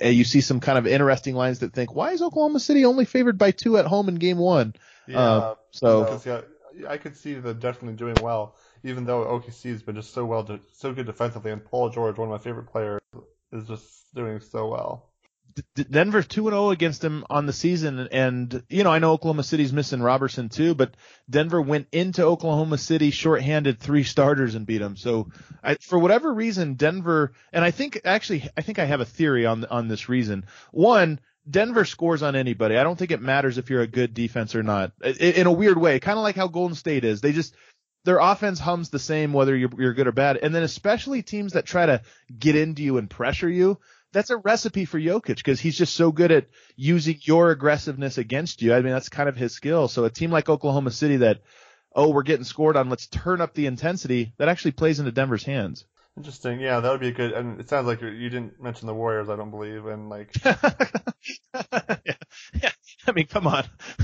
[0.02, 3.38] you see some kind of interesting lines that think, why is Oklahoma City only favored
[3.38, 4.74] by two at home in game one?
[5.08, 5.20] Yeah.
[5.20, 6.42] Uh, so, yeah,
[6.90, 10.44] I could see them definitely doing well, even though OKC has been just so well,
[10.44, 12.99] de- so good defensively, and Paul George, one of my favorite players,
[13.52, 15.10] is just doing so well.
[15.76, 19.74] Denver's zero oh against him on the season, and you know I know Oklahoma City's
[19.74, 20.96] missing Roberson too, but
[21.30, 24.96] Denver went into Oklahoma City shorthanded three starters and beat them.
[24.96, 25.30] So
[25.64, 29.46] I, for whatever reason, Denver, and I think actually I think I have a theory
[29.46, 30.46] on on this reason.
[30.72, 32.78] One, Denver scores on anybody.
[32.78, 34.92] I don't think it matters if you're a good defense or not.
[35.20, 37.22] In a weird way, kind of like how Golden State is.
[37.22, 37.56] They just
[38.06, 40.38] their offense hums the same whether you're, you're good or bad.
[40.38, 42.02] And then especially teams that try to
[42.38, 43.80] get into you and pressure you,
[44.12, 48.62] that's a recipe for Jokic because he's just so good at using your aggressiveness against
[48.62, 48.74] you.
[48.74, 49.88] I mean, that's kind of his skill.
[49.88, 51.42] So a team like Oklahoma City that,
[51.96, 55.44] oh, we're getting scored on, let's turn up the intensity, that actually plays into Denver's
[55.44, 55.86] hands.
[56.18, 56.60] Interesting.
[56.60, 57.32] Yeah, that would be a good.
[57.32, 59.30] And it sounds like you didn't mention the Warriors.
[59.30, 59.86] I don't believe.
[59.86, 62.16] And like, yeah,
[62.62, 62.72] yeah.
[63.08, 63.64] I mean, come on.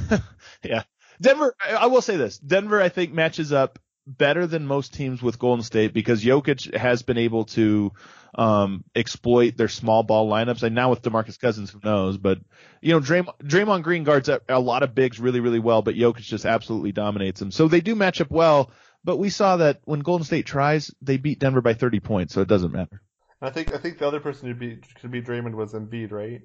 [0.64, 0.84] yeah,
[1.20, 1.54] Denver.
[1.62, 5.64] I will say this: Denver, I think, matches up better than most teams with Golden
[5.64, 7.92] State because Jokic has been able to
[8.36, 10.64] um, exploit their small ball lineups.
[10.64, 12.18] And now with DeMarcus Cousins, who knows?
[12.18, 12.40] But
[12.82, 15.96] you know, Draymond, Draymond Green guards a, a lot of bigs really, really well, but
[15.96, 17.52] Jokic just absolutely dominates them.
[17.52, 18.72] So they do match up well.
[19.04, 22.42] But we saw that when Golden State tries, they beat Denver by 30 points, so
[22.42, 23.04] it doesn't matter.
[23.40, 26.42] I think I think the other person who could beat Draymond was Embiid, right?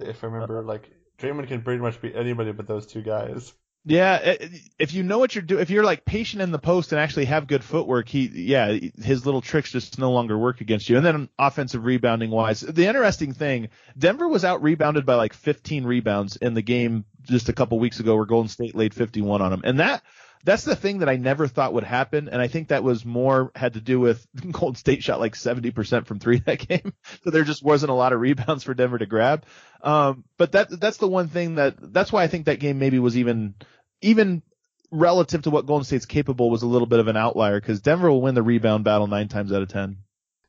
[0.00, 3.52] If I remember, uh, like Draymond can pretty much beat anybody but those two guys.
[3.84, 6.92] Yeah, eh, if you know what you're doing, if you're like patient in the post
[6.92, 10.88] and actually have good footwork, he, yeah, his little tricks just no longer work against
[10.88, 10.96] you.
[10.96, 15.84] And then offensive rebounding wise, the interesting thing, Denver was out rebounded by like 15
[15.84, 19.50] rebounds in the game just a couple weeks ago where Golden State laid 51 on
[19.50, 19.62] them.
[19.64, 20.02] And that,
[20.44, 22.28] that's the thing that I never thought would happen.
[22.28, 26.06] And I think that was more had to do with Golden State shot like 70%
[26.06, 26.92] from three that game.
[27.24, 29.44] so there just wasn't a lot of rebounds for Denver to grab.
[29.82, 32.98] Um, but that, that's the one thing that, that's why I think that game maybe
[32.98, 33.54] was even,
[34.00, 34.42] even
[34.90, 38.10] relative to what Golden State's capable was a little bit of an outlier because Denver
[38.10, 39.98] will win the rebound battle nine times out of ten.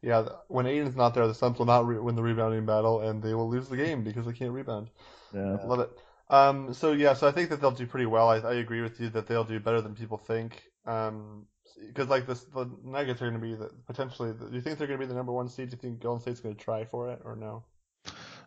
[0.01, 3.23] Yeah, when Ayton's not there, the Suns will not re- win the rebounding battle, and
[3.23, 4.89] they will lose the game because they can't rebound.
[5.33, 5.57] Yeah.
[5.63, 5.97] Love it.
[6.29, 8.29] Um, so yeah, so I think that they'll do pretty well.
[8.29, 10.63] I, I agree with you that they'll do better than people think.
[10.85, 11.45] Um,
[11.87, 14.31] because like this, the Nuggets are going to be the, potentially.
[14.31, 15.69] The, do you think they're going to be the number one seed?
[15.69, 17.63] Do you think Golden State's going to try for it or no?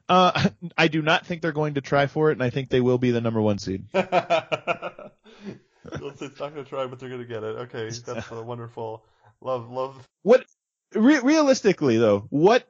[0.09, 2.81] Uh, I do not think they're going to try for it, and I think they
[2.81, 3.85] will be the number one seed.
[3.93, 5.13] Golden
[6.17, 7.57] State's not going to try, but they're going to get it.
[7.57, 9.05] Okay, that's uh, wonderful.
[9.41, 10.09] Love, love.
[10.23, 10.45] What
[10.95, 12.69] re- realistically though, what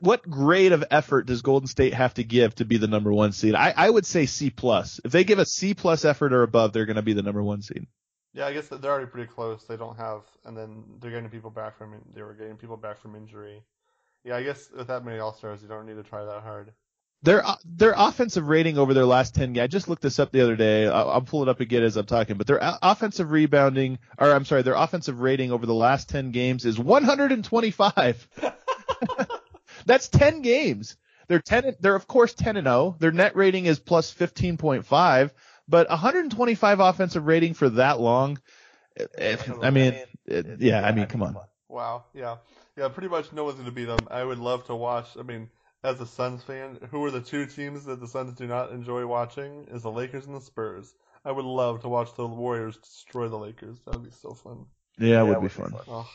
[0.00, 3.32] what grade of effort does Golden State have to give to be the number one
[3.32, 3.54] seed?
[3.54, 5.00] I, I would say C plus.
[5.04, 7.42] If they give a C plus effort or above, they're going to be the number
[7.42, 7.86] one seed.
[8.32, 9.64] Yeah, I guess they're already pretty close.
[9.64, 13.00] They don't have, and then they're getting people back from they were getting people back
[13.00, 13.62] from injury.
[14.24, 16.72] Yeah, I guess with that many All Stars, you don't need to try that hard.
[17.24, 19.64] Their uh, their offensive rating over their last ten games.
[19.64, 20.86] I just looked this up the other day.
[20.86, 22.36] I'll, I'll pull it up again as I'm talking.
[22.36, 26.66] But their offensive rebounding, or I'm sorry, their offensive rating over the last ten games
[26.66, 28.28] is 125.
[29.86, 30.96] That's ten games.
[31.28, 31.74] They're ten.
[31.80, 32.96] They're of course 10 and 0.
[32.98, 35.30] Their net rating is plus 15.5.
[35.66, 38.38] But 125 offensive rating for that long.
[38.96, 39.94] If, I mean,
[40.26, 41.36] it, yeah, I mean, come on.
[41.68, 42.04] Wow.
[42.12, 42.36] Yeah.
[42.76, 42.88] Yeah.
[42.88, 43.98] Pretty much no one's going to beat them.
[44.10, 45.06] I would love to watch.
[45.18, 45.48] I mean,
[45.84, 49.06] as a Suns fan, who are the two teams that the Suns do not enjoy
[49.06, 49.66] watching?
[49.70, 50.94] Is the Lakers and the Spurs.
[51.24, 53.78] I would love to watch the Warriors destroy the Lakers.
[53.84, 54.66] That would be so fun.
[54.98, 55.74] Yeah, it would, be, fun.
[55.88, 56.08] Oh.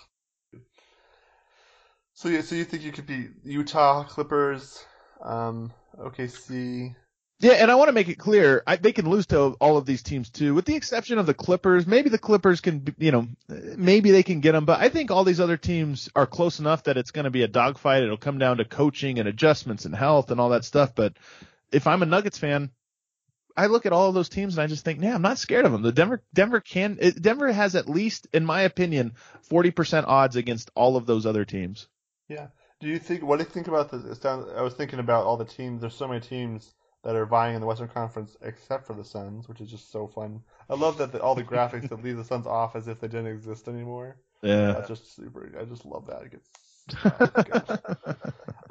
[2.14, 4.84] So yeah, so you think you could beat Utah, Clippers,
[5.22, 6.96] um, OKC,
[7.42, 9.86] yeah, and I want to make it clear, I, they can lose to all of
[9.86, 11.88] these teams too, with the exception of the Clippers.
[11.88, 15.24] Maybe the Clippers can, you know, maybe they can get them, but I think all
[15.24, 18.04] these other teams are close enough that it's going to be a dogfight.
[18.04, 20.94] It'll come down to coaching and adjustments and health and all that stuff.
[20.94, 21.14] But
[21.72, 22.72] if I'm a Nuggets fan,
[23.56, 25.66] I look at all of those teams and I just think, yeah, I'm not scared
[25.66, 25.82] of them.
[25.82, 29.14] The Denver, Denver can, Denver has at least, in my opinion,
[29.50, 31.88] 40% odds against all of those other teams.
[32.28, 32.48] Yeah.
[32.82, 33.24] Do you think?
[33.24, 34.26] What do you think about this?
[34.26, 35.82] I was thinking about all the teams.
[35.82, 39.48] There's so many teams that are vying in the Western Conference except for the Suns,
[39.48, 40.42] which is just so fun.
[40.70, 43.08] I love that the, all the graphics that leave the Suns off as if they
[43.08, 44.18] didn't exist anymore.
[44.42, 45.50] Yeah, that's just super.
[45.60, 46.24] I just love that.
[46.24, 46.50] It gets.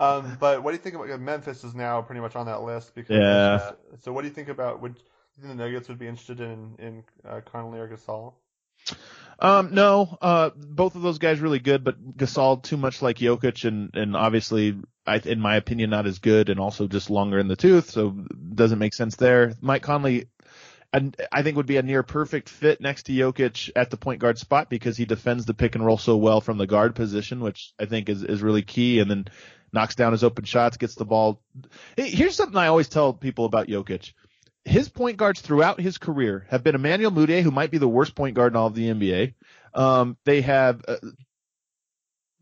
[0.01, 2.63] Oh, um, but what do you think about Memphis is now pretty much on that
[2.63, 3.73] list because yeah.
[3.93, 6.41] Just, so what do you think about would you think the Nuggets would be interested
[6.41, 8.35] in in uh, Conley or Gasol?
[9.41, 13.65] Um, no, uh, both of those guys really good, but Gasol too much like Jokic
[13.65, 14.77] and, and obviously,
[15.09, 18.11] I, in my opinion, not as good and also just longer in the tooth, so
[18.11, 19.55] doesn't make sense there.
[19.61, 20.29] Mike Conley,
[20.93, 24.21] and I think would be a near perfect fit next to Jokic at the point
[24.21, 27.41] guard spot because he defends the pick and roll so well from the guard position,
[27.41, 29.01] which I think is, is really key.
[29.01, 29.25] And then
[29.73, 31.43] knocks down his open shots, gets the ball.
[31.97, 34.13] Here's something I always tell people about Jokic
[34.69, 38.15] his point guards throughout his career have been Emmanuel Mudiay, who might be the worst
[38.15, 39.35] point guard in all of the NBA.
[39.75, 40.97] Um, they have uh,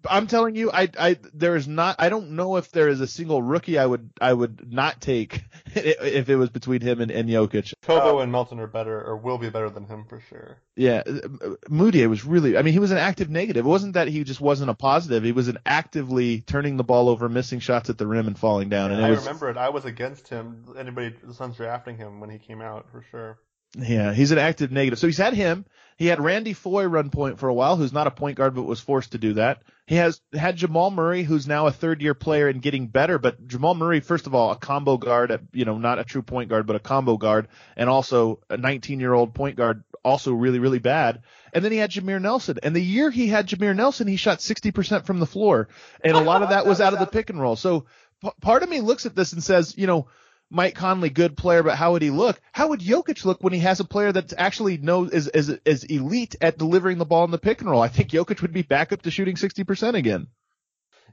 [0.09, 3.07] I'm telling you, I, I, there is not, I don't know if there is a
[3.07, 5.42] single rookie I would, I would not take
[5.75, 7.75] if it was between him and, and Jokic.
[7.83, 10.59] Kobo um, and Melton are better, or will be better than him for sure.
[10.75, 13.64] Yeah, Mudiay was really, I mean, he was an active negative.
[13.64, 15.23] It wasn't that he just wasn't a positive.
[15.23, 18.69] He was an actively turning the ball over, missing shots at the rim, and falling
[18.69, 18.92] down.
[18.92, 19.57] And I was, remember it.
[19.57, 20.64] I was against him.
[20.79, 23.38] Anybody, the Suns drafting him when he came out for sure.
[23.79, 24.99] Yeah, he's an active negative.
[24.99, 25.66] So he's had him.
[25.97, 28.65] He had Randy Foye run point for a while, who's not a point guard but
[28.65, 29.63] was forced to do that.
[29.87, 33.19] He has had Jamal Murray, who's now a third year player and getting better.
[33.19, 36.23] But Jamal Murray, first of all, a combo guard, at, you know, not a true
[36.23, 40.33] point guard, but a combo guard, and also a 19 year old point guard, also
[40.33, 41.23] really, really bad.
[41.53, 42.59] And then he had Jameer Nelson.
[42.63, 45.69] And the year he had Jameer Nelson, he shot 60% from the floor.
[46.05, 47.57] And a lot of that was out of the pick and roll.
[47.57, 47.87] So
[48.23, 50.09] p- part of me looks at this and says, you know,
[50.51, 52.41] Mike Conley, good player, but how would he look?
[52.53, 55.85] How would Jokic look when he has a player that actually knows is, is is
[55.85, 57.83] elite at delivering the ball in the pick and roll?
[57.83, 60.29] I think Jokic would be back up to shooting 60% again.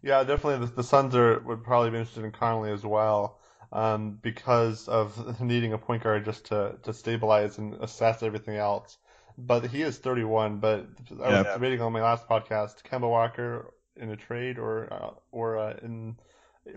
[0.04, 0.67] Yeah, definitely.
[0.67, 3.39] The, the Suns are would probably be interested in Conley as well,
[3.72, 8.98] um, because of needing a point guard just to to stabilize and assess everything else.
[9.36, 10.60] But he is 31.
[10.60, 11.54] But I was yeah.
[11.54, 16.18] debating on my last podcast, Kemba Walker in a trade or uh, or uh, in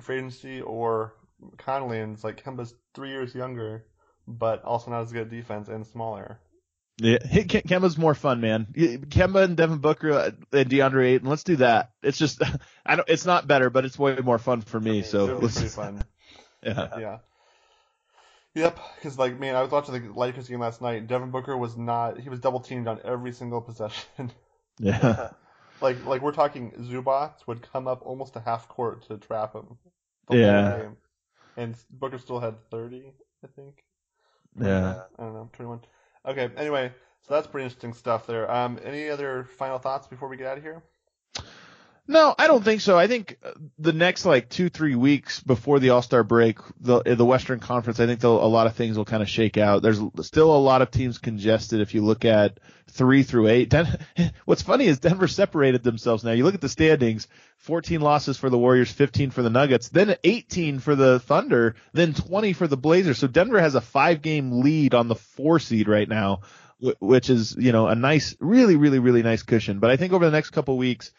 [0.00, 1.14] free agency or
[1.58, 3.86] Conley, and it's like Kemba's three years younger,
[4.26, 6.40] but also not as good defense and smaller.
[6.98, 8.68] Yeah, Kemba's more fun, man.
[8.74, 11.28] Kemba and Devin Booker uh, and DeAndre Ayton.
[11.28, 11.90] Let's do that.
[12.02, 12.40] It's just,
[12.86, 13.08] I don't.
[13.08, 15.02] It's not better, but it's way more fun for me.
[15.02, 16.02] So it's pretty fun.
[16.62, 16.88] yeah.
[16.98, 17.18] Yeah.
[18.54, 21.06] Yep, because like man, I was watching the Lakers game last night.
[21.06, 22.18] Devin Booker was not.
[22.18, 24.32] He was double teamed on every single possession.
[24.78, 25.30] Yeah.
[25.80, 29.78] like like we're talking, Zubac would come up almost a half court to trap him.
[30.28, 30.88] yeah
[31.56, 33.12] and Booker still had 30,
[33.44, 33.84] I think.
[34.60, 35.04] Yeah.
[35.18, 35.80] I don't know, 21.
[36.26, 36.92] Okay, anyway,
[37.22, 38.50] So that's pretty interesting stuff there.
[38.50, 40.82] Um, any other final thoughts before we get out of here?
[42.08, 42.96] No, I don't think so.
[42.96, 47.02] I think uh, the next like two, three weeks before the All Star break, the
[47.02, 49.82] the Western Conference, I think a lot of things will kind of shake out.
[49.82, 51.80] There's still a lot of teams congested.
[51.80, 53.98] If you look at three through eight, Den-
[54.44, 56.22] what's funny is Denver separated themselves.
[56.22, 57.26] Now you look at the standings:
[57.58, 62.14] 14 losses for the Warriors, 15 for the Nuggets, then 18 for the Thunder, then
[62.14, 63.18] 20 for the Blazers.
[63.18, 66.42] So Denver has a five game lead on the four seed right now,
[67.00, 69.80] which is you know a nice, really, really, really nice cushion.
[69.80, 71.10] But I think over the next couple weeks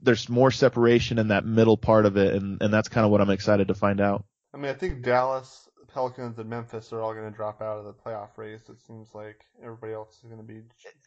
[0.00, 3.20] there's more separation in that middle part of it, and, and that's kind of what
[3.20, 4.24] I'm excited to find out.
[4.52, 7.84] I mean, I think Dallas, Pelicans, and Memphis are all going to drop out of
[7.84, 8.62] the playoff race.
[8.68, 10.62] It seems like everybody else is going to be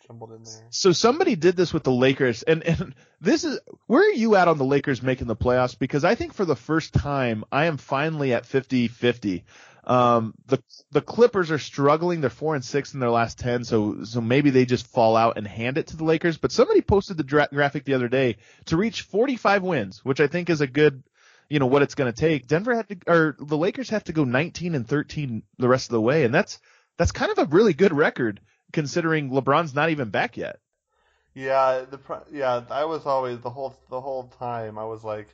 [0.06, 0.68] jumbled in there.
[0.70, 4.48] So somebody did this with the Lakers, and and this is where are you at
[4.48, 5.78] on the Lakers making the playoffs?
[5.78, 9.44] Because I think for the first time, I am finally at 50-50.
[9.88, 10.62] Um, the
[10.92, 12.20] the Clippers are struggling.
[12.20, 15.38] They're four and six in their last ten, so so maybe they just fall out
[15.38, 16.38] and hand it to the Lakers.
[16.38, 18.36] But somebody posted the dra- graphic the other day
[18.66, 21.04] to reach 45 wins, which I think is a good,
[21.48, 22.48] you know, what it's going to take.
[22.48, 25.94] Denver had to, or the Lakers have to go 19 and 13 the rest of
[25.94, 26.60] the way, and that's
[26.98, 28.42] that's kind of a really good record
[28.74, 30.60] considering LeBron's not even back yet.
[31.34, 35.30] Yeah, the yeah, I was always the whole the whole time I was like,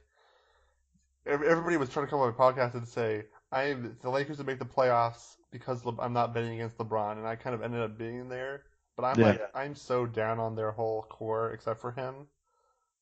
[1.25, 3.23] everybody was trying to come on my podcast and say
[3.53, 7.27] I the Lakers would make the playoffs because Le, I'm not betting against LeBron, and
[7.27, 8.63] I kind of ended up being there.
[8.95, 9.25] But I'm yeah.
[9.27, 12.27] like, I'm so down on their whole core except for him.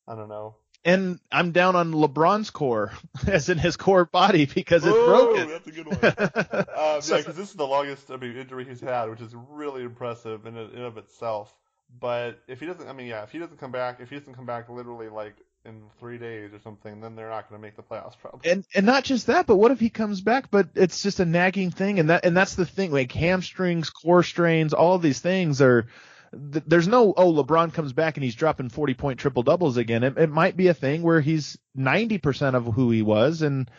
[0.06, 0.56] I don't know.
[0.84, 2.92] And I'm down on LeBron's core,
[3.26, 5.48] as in his core body, because it's oh, broken.
[5.48, 5.98] That's a good one.
[6.02, 6.64] um,
[7.04, 10.46] yeah, because this is the longest I mean, injury he's had, which is really impressive
[10.46, 11.54] in in of itself.
[12.00, 14.34] But if he doesn't, I mean, yeah, if he doesn't come back, if he doesn't
[14.34, 17.76] come back literally like in three days or something, then they're not going to make
[17.76, 18.50] the playoffs probably.
[18.50, 21.24] And and not just that, but what if he comes back, but it's just a
[21.24, 25.60] nagging thing, and that and that's the thing, like hamstrings, core strains, all these things
[25.60, 25.86] are.
[26.34, 30.02] There's no oh LeBron comes back and he's dropping 40 point triple doubles again.
[30.02, 33.70] It, it might be a thing where he's 90% of who he was, and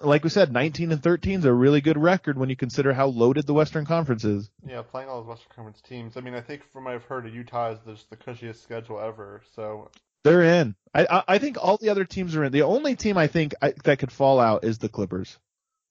[0.00, 3.06] like we said, 19 and 13 is a really good record when you consider how
[3.06, 4.50] loaded the Western Conference is.
[4.66, 6.16] Yeah, playing all those Western Conference teams.
[6.16, 9.40] I mean, I think from what I've heard, Utah is just the cushiest schedule ever.
[9.54, 9.90] So
[10.26, 10.74] they're in.
[10.94, 12.52] I I think all the other teams are in.
[12.52, 15.38] The only team I think I, that could fall out is the Clippers.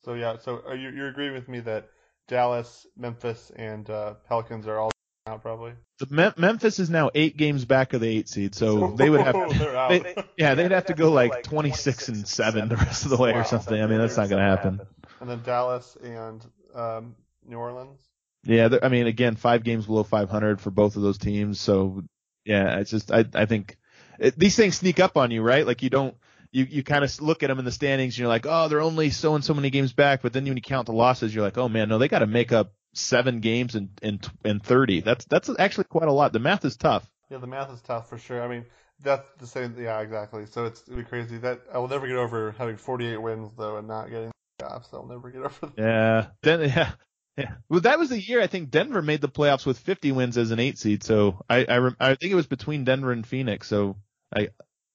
[0.03, 1.89] So yeah, so are you you're agreeing with me that
[2.27, 4.91] Dallas, Memphis, and uh, Pelicans are all
[5.27, 5.73] out probably?
[5.99, 9.21] The Me- Memphis is now eight games back of the eight seed, so they would
[9.21, 9.35] have.
[9.89, 13.31] they, yeah, they'd have to go like 26 and seven the rest of the way
[13.31, 13.41] wow.
[13.41, 13.81] or something.
[13.81, 14.81] I mean, that's not going to happen.
[15.21, 17.15] And then Dallas and um,
[17.47, 17.99] New Orleans.
[18.43, 21.59] Yeah, I mean, again, five games below 500 for both of those teams.
[21.59, 22.03] So
[22.43, 23.77] yeah, it's just I I think
[24.19, 25.65] it, these things sneak up on you, right?
[25.65, 26.15] Like you don't,
[26.51, 28.81] you, you kind of look at them in the standings and you're like, oh, they're
[28.81, 30.21] only so and so many games back.
[30.21, 32.27] But then when you count the losses, you're like, oh man, no, they got to
[32.27, 35.01] make up seven games in, in, in 30.
[35.01, 36.33] That's, that's actually quite a lot.
[36.33, 37.09] The math is tough.
[37.29, 38.41] Yeah, the math is tough for sure.
[38.41, 38.65] I mean,
[39.03, 39.75] that's the same.
[39.77, 40.45] Yeah, exactly.
[40.45, 41.37] So it's it'd be crazy.
[41.37, 44.93] That I will never get over having 48 wins though and not getting playoffs.
[44.93, 45.73] I'll never get over that.
[45.77, 46.27] Yeah.
[46.43, 46.91] Then yeah.
[47.37, 47.55] Yeah.
[47.67, 50.51] Well, that was the year I think Denver made the playoffs with 50 wins as
[50.51, 51.03] an eight seed.
[51.03, 53.67] So I I, I think it was between Denver and Phoenix.
[53.67, 53.97] So
[54.33, 54.49] I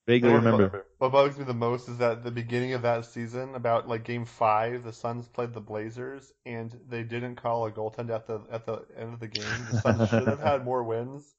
[0.07, 0.87] vaguely remember.
[0.99, 4.25] What bugs me the most is that the beginning of that season, about like Game
[4.25, 8.67] Five, the Suns played the Blazers, and they didn't call a goaltend at the at
[8.67, 9.45] the end of the game.
[9.71, 11.35] The Suns should have had more wins.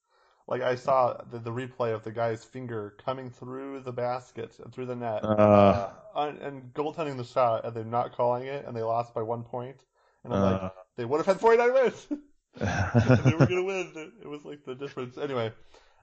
[0.48, 4.88] Like I saw the, the replay of the guy's finger coming through the basket through
[4.88, 8.82] the net, uh, uh, and goaltending the shot, and they're not calling it, and they
[8.82, 9.78] lost by one point.
[10.24, 12.08] And I'm uh, like, they would have had 49 wins.
[12.60, 14.12] they were gonna win.
[14.22, 15.18] It was like the difference.
[15.18, 15.52] Anyway,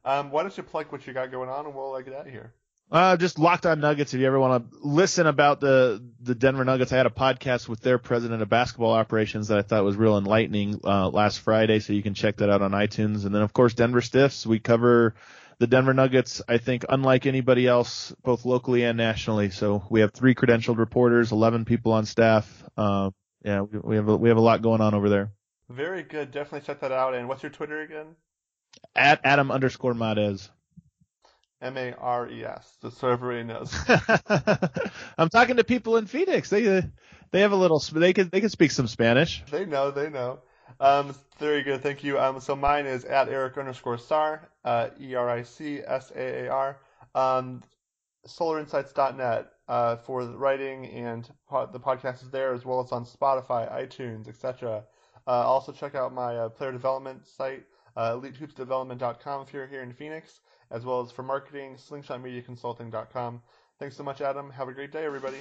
[0.05, 2.27] um, why don't you plug what you got going on, and we'll uh, get out
[2.27, 2.53] of here.
[2.91, 4.15] Uh, just locked on Nuggets.
[4.15, 7.69] If you ever want to listen about the the Denver Nuggets, I had a podcast
[7.69, 11.81] with their president of basketball operations that I thought was real enlightening uh, last Friday,
[11.81, 13.27] so you can check that out on iTunes.
[13.27, 14.47] And then of course Denver Stiffs.
[14.47, 15.15] We cover
[15.59, 16.41] the Denver Nuggets.
[16.49, 19.51] I think unlike anybody else, both locally and nationally.
[19.51, 22.65] So we have three credentialed reporters, eleven people on staff.
[22.75, 23.11] Uh,
[23.45, 25.31] yeah, we, we have a, we have a lot going on over there.
[25.69, 26.31] Very good.
[26.31, 27.15] Definitely check that out.
[27.15, 28.17] And what's your Twitter again?
[28.95, 30.51] At Adam underscore Mares.
[31.61, 33.75] M A R E S, The server everybody knows.
[35.19, 36.51] I'm talking to people in Phoenix.
[36.51, 36.83] They uh,
[37.33, 37.81] they have a little.
[37.93, 39.43] They can they can speak some Spanish.
[39.51, 39.91] They know.
[39.91, 40.41] They know.
[40.79, 41.83] Um, very good.
[41.83, 42.19] Thank you.
[42.19, 46.47] Um, so mine is at Eric underscore Saar, uh, E R I C S A
[46.47, 46.79] A R.
[47.15, 47.63] Um,
[48.27, 53.05] SolarInsights.net uh, for the writing and po- the podcast is there as well as on
[53.05, 54.85] Spotify, iTunes, etc.
[55.27, 57.65] Uh, also check out my uh, player development site
[57.99, 60.41] uh, EliteHoopsDevelopment.com if you're here in Phoenix,
[60.71, 63.43] as well as for marketing, SlingshotMediaConsulting.com.
[63.79, 64.51] Thanks so much, Adam.
[64.51, 65.39] Have a great day, everybody.